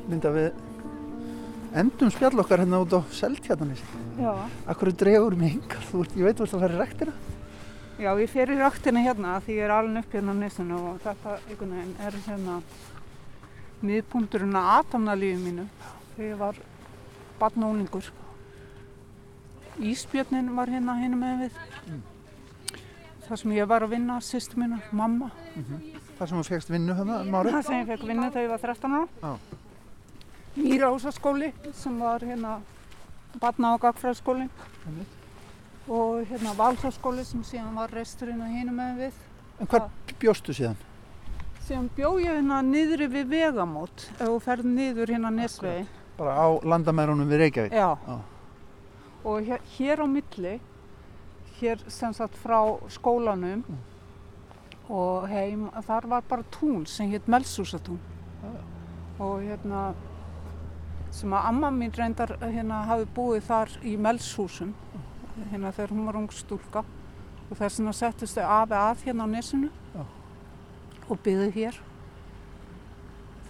Linda, 0.08 0.32
við 0.32 1.78
endum 1.78 2.12
spjall 2.14 2.39
okkar 2.41 2.62
hérna 2.64 2.80
út 2.84 2.93
á 2.95 2.99
Seltjarnanessi. 3.14 3.88
Já. 4.18 4.32
Akkur 4.72 4.93
dregur 4.95 5.36
mig 5.38 5.58
ert- 5.68 6.16
ég 6.16 6.24
veit 6.24 6.38
þú 6.39 6.47
ert 6.47 6.55
að 6.55 6.64
fara 6.64 6.78
í 6.78 6.82
rektina. 6.82 7.14
Já, 7.97 8.11
ég 8.21 8.29
fer 8.29 8.51
í 8.53 8.57
ræktina 8.59 9.01
hérna 9.01 9.39
því 9.41 9.55
ég 9.57 9.63
er 9.65 9.71
alveg 9.73 10.03
upp 10.05 10.11
hérna 10.13 10.33
á 10.37 10.37
nesinu 10.37 10.77
og 10.91 10.99
þetta 11.01 11.31
einhvern 11.49 11.71
veginn 11.73 11.95
er 12.05 12.17
hérna 12.27 12.57
miðpunkturinn 13.81 14.57
að 14.59 14.67
atamnalífi 14.75 15.39
mínu 15.41 15.65
þegar 16.13 16.27
ég 16.27 16.37
var 16.43 16.59
barnóningur. 17.39 18.11
Ísbjörnin 19.81 20.53
var 20.57 20.69
hérna 20.73 20.95
hérna 21.01 21.19
með 21.23 21.41
við. 21.47 21.59
þar 23.27 23.41
sem 23.41 23.51
ég 23.57 23.67
var 23.67 23.83
að 23.83 23.91
vinna, 23.97 24.19
sýstu 24.23 24.61
mína, 24.61 24.79
mamma. 24.91 25.31
Það 26.17 26.29
sem 26.29 26.37
þú 26.37 26.45
fegst 26.47 26.69
vinnu 26.71 26.93
hérna 26.97 27.19
um 27.25 27.35
árið? 27.41 27.57
Það 27.57 27.65
sem 27.67 27.81
ég 27.81 27.89
fekk 27.91 28.07
vinna 28.07 28.29
þegar 28.31 28.45
ég 28.45 28.53
var 28.53 28.63
13 28.63 28.97
ára. 28.97 29.07
Já. 29.21 29.37
Mýrahúsaskóli 30.57 31.51
sem 31.73 31.99
var 31.99 32.19
hérna 32.25 32.59
barna- 33.41 33.73
og 33.73 33.81
gagfræðskólin 33.81 34.49
Einmitt. 34.85 35.16
Og 35.88 36.27
hérna 36.27 36.53
Valsaskóli 36.57 37.23
sem 37.25 37.43
síðan 37.47 37.75
var 37.79 37.91
reisturinn 37.95 38.43
að 38.43 38.55
hinum 38.59 38.79
með 38.79 39.01
við. 39.05 39.19
En 39.57 39.69
hvað 39.71 39.89
bjóstu 40.19 40.55
síðan? 40.55 40.79
Síðan 41.67 41.89
bjó 41.95 42.13
ég 42.21 42.38
hérna 42.38 42.61
niðri 42.63 43.07
við 43.11 43.29
vegamót 43.31 44.07
ef 44.17 44.23
þú 44.23 44.39
ferð 44.43 44.67
niður 44.71 45.13
hérna 45.15 45.31
Nesvegi. 45.35 45.85
Bara 46.17 46.35
á 46.35 46.47
landamærunum 46.63 47.29
við 47.29 47.43
Reykjavík? 47.43 47.75
Já. 47.75 47.95
Já. 48.07 48.17
Og 49.27 49.47
hér, 49.47 49.63
hér 49.77 50.03
á 50.03 50.07
milli, 50.07 50.53
hér 51.59 51.81
sem 51.91 52.13
sagt 52.15 52.38
frá 52.39 52.59
skólanum 52.93 53.63
og 54.88 55.27
heim, 55.27 55.67
þar 55.83 56.07
var 56.07 56.27
bara 56.29 56.45
tún 56.51 56.85
sem 56.88 57.09
hétt 57.11 57.27
Melshúsatún. 57.27 57.99
Og 59.19 59.41
hérna, 59.43 59.89
sem 61.11 61.33
að 61.33 61.49
amma 61.49 61.71
mín 61.73 61.91
reyndar 61.95 62.38
hérna 62.43 62.83
hafi 62.88 63.07
búið 63.15 63.47
þar 63.49 63.73
í 63.83 63.97
Melshúsum, 63.99 64.71
hérna 65.51 65.71
þegar 65.71 65.89
hún 65.95 66.05
var 66.05 66.15
ung 66.19 66.29
stúlka. 66.31 66.83
Og 67.49 67.57
þess 67.57 67.79
vegna 67.79 67.93
settist 67.93 68.35
þau 68.38 68.47
afi 68.61 68.73
að 68.73 69.03
hérna 69.07 69.23
á 69.23 69.27
nesinu 69.31 69.69
Já. 69.95 70.03
og 71.09 71.19
byggði 71.23 71.51
hér. 71.55 71.77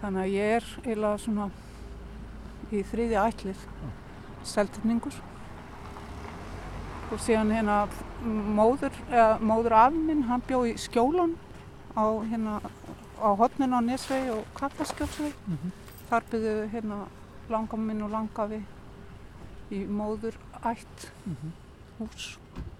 Þannig 0.01 0.21
að 0.21 0.33
ég 0.35 0.55
er 0.57 0.67
eiginlega 0.83 1.17
svona 1.23 1.47
í 2.71 2.83
þriðja 2.83 3.23
ætlið, 3.31 3.63
seltinningur 4.43 5.15
og 7.11 7.19
síðan 7.23 7.53
hérna 7.55 7.77
móður, 8.57 8.93
eða, 9.09 9.37
móður 9.39 9.75
afi 9.79 10.01
minn, 10.03 10.25
hann 10.27 10.43
bjó 10.47 10.59
í 10.67 10.73
skjólun 10.77 11.37
á 11.95 12.03
hérna 12.27 12.57
á 13.17 13.29
hotnin 13.39 13.73
á 13.73 13.79
Nesvegi 13.81 14.29
og 14.35 14.43
Kaplaskjálsvegi. 14.59 15.33
Mhm. 15.47 15.71
Þar 16.09 16.23
byggðu 16.31 16.69
hérna 16.73 16.97
langa 17.49 17.77
minn 17.77 18.01
og 18.03 18.11
langafi 18.11 18.61
í 19.71 19.85
móður 19.87 20.35
ætt 20.63 21.09
Mhm. 21.25 21.51
Hús. 21.99 22.27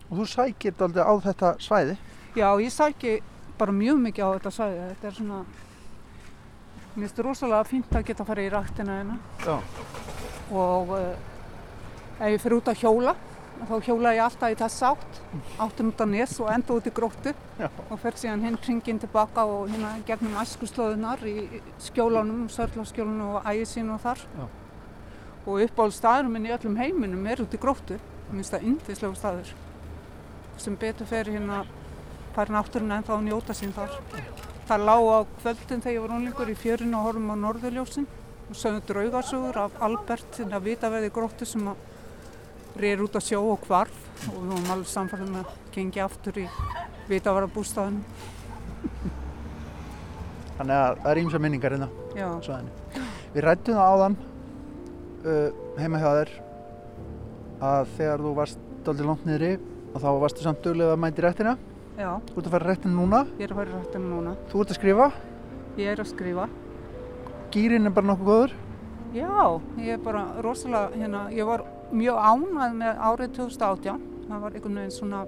Og 0.08 0.22
þú 0.22 0.28
sækir 0.32 0.76
daldið 0.80 1.04
á 1.04 1.14
þetta 1.28 1.54
svæði? 1.64 1.98
Já, 2.38 2.50
ég 2.62 2.74
sæki 2.74 3.16
bara 3.58 3.76
mjög 3.76 4.04
mikið 4.06 4.24
á 4.24 4.30
þetta 4.38 4.54
svæði. 4.58 4.84
Þetta 4.92 5.08
er 5.10 5.18
svona, 5.18 5.40
mér 6.96 7.06
finnst 7.06 7.24
rosalega 7.26 7.70
fínt 7.72 7.96
að 7.98 8.06
geta 8.10 8.24
að 8.24 8.32
fara 8.32 8.46
í 8.46 8.52
ræktina 8.54 9.00
hérna. 9.02 9.18
Já. 9.46 9.58
og 10.48 10.94
uh, 10.96 11.16
ef 12.22 12.30
ég 12.32 12.40
fyrir 12.40 12.62
út 12.62 12.70
að 12.72 12.80
hjóla 12.80 13.18
þá 13.66 13.74
hjóla 13.88 14.14
ég 14.14 14.24
alltaf 14.24 14.54
í 14.54 14.58
þess 14.58 14.84
átt 14.86 15.20
áttum 15.62 15.90
út 15.92 16.02
á 16.04 16.06
nes 16.10 16.34
og 16.44 16.50
enda 16.54 16.76
út 16.78 16.88
í 16.88 16.94
gróttu 16.94 17.34
Já. 17.58 17.70
og 17.90 18.00
fer 18.02 18.18
síðan 18.20 18.44
hinn 18.46 18.60
hringin 18.62 19.00
tilbaka 19.02 19.46
og 19.50 19.72
hérna 19.72 19.96
gegnum 20.06 20.38
æskuslóðunar 20.42 21.24
í 21.28 21.62
skjólunum, 21.88 22.46
sörlaskjólunum 22.54 23.38
og 23.38 23.50
ægisínu 23.50 23.96
og 23.96 24.04
þar 24.04 24.22
Já. 24.38 24.46
og 25.48 25.66
uppáhald 25.66 25.98
staður 25.98 26.32
minn 26.34 26.48
í 26.48 26.54
öllum 26.54 26.78
heiminum 26.78 27.26
er 27.28 27.42
út 27.44 27.58
í 27.58 27.62
gróttu 27.62 27.98
mér 28.28 28.36
finnst 28.36 28.54
það 28.54 28.66
yndislegu 28.70 29.18
staður. 29.18 29.52
Sem 30.58 30.76
betur 30.80 31.08
fer 31.08 31.30
hérna 31.32 31.64
fær 32.36 32.52
náttúrun 32.54 32.94
ennþá 32.94 33.16
að 33.16 33.28
njóta 33.28 33.56
sín 33.56 33.74
þar. 33.74 33.94
Það 34.68 34.84
lág 34.84 35.06
á 35.10 35.20
kvöldin 35.42 35.84
þegar 35.84 35.96
ég 35.96 36.04
var 36.04 36.16
unlingur 36.18 36.52
í 36.52 36.58
fjörinu 36.60 36.98
og 37.00 37.06
horfum 37.08 37.32
á 37.32 37.36
norðurljósin 37.44 38.08
og 38.48 38.58
sögum 38.60 38.84
draugarsögur 38.90 39.60
af 39.64 39.78
Albert 39.84 40.38
þinn 40.38 40.56
að 40.56 40.68
vita 40.68 40.92
veði 40.92 41.12
gróttu 41.16 41.48
sem 41.48 41.70
að 41.72 41.86
reyður 42.78 43.06
út 43.08 43.18
að 43.18 43.28
sjó 43.30 43.42
og 43.54 43.64
hvarf. 43.68 44.02
Og 44.28 44.42
við 44.42 44.52
varum 44.52 44.74
alveg 44.76 44.92
samfærið 44.92 45.32
með 45.34 45.46
að 45.46 45.72
gengi 45.78 46.04
aftur 46.04 46.42
í 46.42 46.48
vita 47.08 47.32
að 47.32 47.40
vera 47.40 47.54
bústæðinu. 47.56 48.02
Þannig 50.58 50.76
að 50.82 51.00
það 51.04 51.12
er 51.12 51.22
ímsa 51.22 51.42
minningar 51.42 51.78
hérna 51.78 51.90
á. 52.18 52.30
Við 53.34 53.44
rættum 53.46 53.78
það 53.78 53.94
áðan 53.94 54.20
uh, 55.28 55.50
heima 55.78 56.02
hjá 56.02 56.10
þér 56.20 56.32
að 57.64 57.88
þegar 57.98 58.24
þú 58.26 58.34
varst 58.38 58.60
daldið 58.86 59.08
langt 59.10 59.26
niðri 59.28 59.52
og 59.94 60.02
þá 60.04 60.08
varstu 60.22 60.44
samt 60.46 60.62
duglega 60.66 60.94
að 60.94 61.02
mæti 61.04 61.24
rættina. 61.26 61.58
já, 61.98 62.12
Þú 62.30 62.38
ert 62.38 62.48
að 62.48 62.54
fara 62.54 62.68
rættin 62.70 62.94
núna, 62.96 63.24
ég 63.40 63.48
er 63.48 63.52
að 63.54 63.60
fara 63.62 63.70
í 63.70 63.74
rættinu 63.78 64.10
núna. 64.14 64.36
þú 64.52 64.62
ert 64.62 64.70
að 64.72 64.80
skrifa, 64.80 65.12
Ég 65.78 65.88
er 65.92 66.00
að 66.02 66.08
skrifa. 66.12 66.48
gýrin 67.52 67.86
er 67.86 67.90
bara 67.94 68.08
nokkuð 68.08 68.28
góður. 68.28 68.54
Já, 69.14 69.62
ég 69.78 69.90
er 69.94 69.98
bara 70.04 70.24
rosalega, 70.42 70.90
hérna, 70.98 71.30
ég 71.32 71.46
var 71.48 71.64
mjög 71.92 72.18
ánægð 72.18 72.74
með 72.78 72.98
árið 73.00 73.32
2018. 73.38 74.02
Það 74.28 74.42
var 74.42 74.52
einhvern 74.58 74.76
veginn 74.76 74.92
svona 74.92 75.22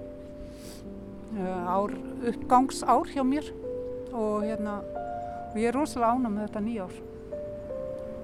uh, 1.38 1.73
ár, 1.73 1.93
uppgangsár 2.27 3.05
hjá 3.13 3.23
mér 3.23 3.47
og 4.13 4.43
hérna, 4.43 4.82
og 5.53 5.55
ég 5.57 5.69
er 5.69 5.77
rosalega 5.77 6.11
ánægð 6.17 6.34
með 6.36 6.47
þetta 6.47 6.63
nýjár. 6.65 6.97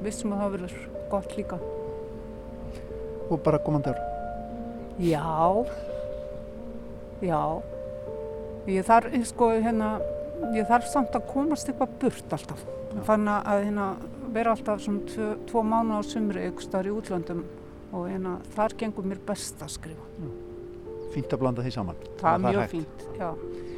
Vissum 0.04 0.34
að 0.36 0.42
það 0.44 0.52
verður 0.58 0.76
gott 1.14 1.38
líka. 1.38 1.60
Og 3.30 3.42
bara 3.46 3.60
komandi 3.60 3.92
ár. 3.94 4.02
Já, 5.00 5.66
já. 7.22 7.42
Ég 8.66 8.86
þarf, 8.88 9.14
sko, 9.30 9.50
hérna, 9.62 10.00
ég 10.56 10.66
þarf 10.70 10.88
samt 10.90 11.16
að 11.18 11.28
komast 11.34 11.70
eitthvað 11.70 11.98
burt 12.02 12.36
alltaf. 12.38 12.64
Fann 13.06 13.28
að 13.30 13.66
hérna, 13.68 13.90
vera 14.34 14.56
alltaf 14.56 14.82
svona 14.84 15.06
tvo, 15.12 15.30
tvo 15.50 15.64
mánu 15.68 16.00
á 16.00 16.02
sumri 16.06 16.48
ykkur 16.50 16.66
starf 16.66 16.90
í 16.90 16.96
útlöndum 16.96 17.44
og 17.92 18.08
hérna, 18.10 18.40
þar 18.56 18.78
gengur 18.80 19.08
mér 19.08 19.22
best 19.28 19.62
að 19.62 19.76
skrifa. 19.76 20.10
Fínt 21.14 21.32
að 21.32 21.44
blanda 21.44 21.64
því 21.64 21.76
saman. 21.76 22.02
Það 22.20 22.30
er 22.32 22.42
Þannig 22.42 22.58
mjög 22.58 22.74
fínt, 22.74 23.08
já. 23.20 23.30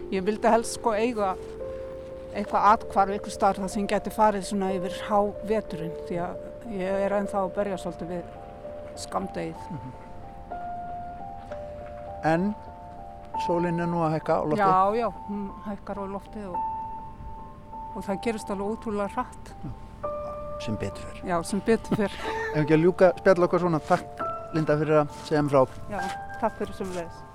Ég 0.08 0.24
vildi 0.24 0.52
helst 0.54 0.78
sko 0.78 0.93
eiga 0.95 1.36
eitthvað 2.38 2.68
atkvarf 2.72 3.18
ykkur 3.18 3.34
starf 3.34 3.62
þar 3.64 3.72
sem 3.74 3.88
geti 3.89 4.14
farið 4.14 4.45
svona 4.48 4.72
yfir 4.76 4.95
há 5.08 5.20
veturinn 5.50 5.95
því 6.08 6.20
að 6.24 6.76
ég 6.78 7.06
er 7.08 7.16
ennþá 7.18 7.43
að 7.43 7.56
berja 7.58 7.80
svolítið 7.82 8.14
við 8.14 8.36
skamdegið. 9.02 9.58
En 12.28 12.50
sólinn 13.45 13.82
er 13.84 13.89
nú 13.89 14.02
að 14.06 14.18
hækka 14.18 14.39
á 14.39 14.43
lofti. 14.43 14.62
Já, 14.62 14.95
já, 14.98 15.08
hún 15.28 15.43
hækkar 15.68 16.02
á 16.02 16.06
loftið 16.16 16.48
og, 16.52 16.58
og 17.93 18.08
það 18.08 18.24
gerist 18.26 18.54
alveg 18.54 18.74
ótrúlega 18.74 19.10
hratt. 19.16 19.54
Sem 20.66 20.78
betur 20.82 21.06
fer. 21.06 21.22
Já, 21.30 21.38
sem 21.45 21.62
betur 21.62 22.02
fyrr. 22.02 22.18
Ef 22.56 22.64
ekki 22.64 22.78
að 22.80 22.84
ljúka 22.88 23.14
spjall 23.20 23.45
okkar 23.45 23.66
svona, 23.66 23.84
takk 23.86 24.26
Linda 24.56 24.78
fyrir 24.80 25.04
að 25.04 25.16
segja 25.28 25.45
mér 25.45 25.54
frá. 25.54 25.80
Já, 25.93 26.20
takk 26.41 26.62
fyrir 26.62 26.78
sem 26.80 26.93
leiðis. 26.95 27.26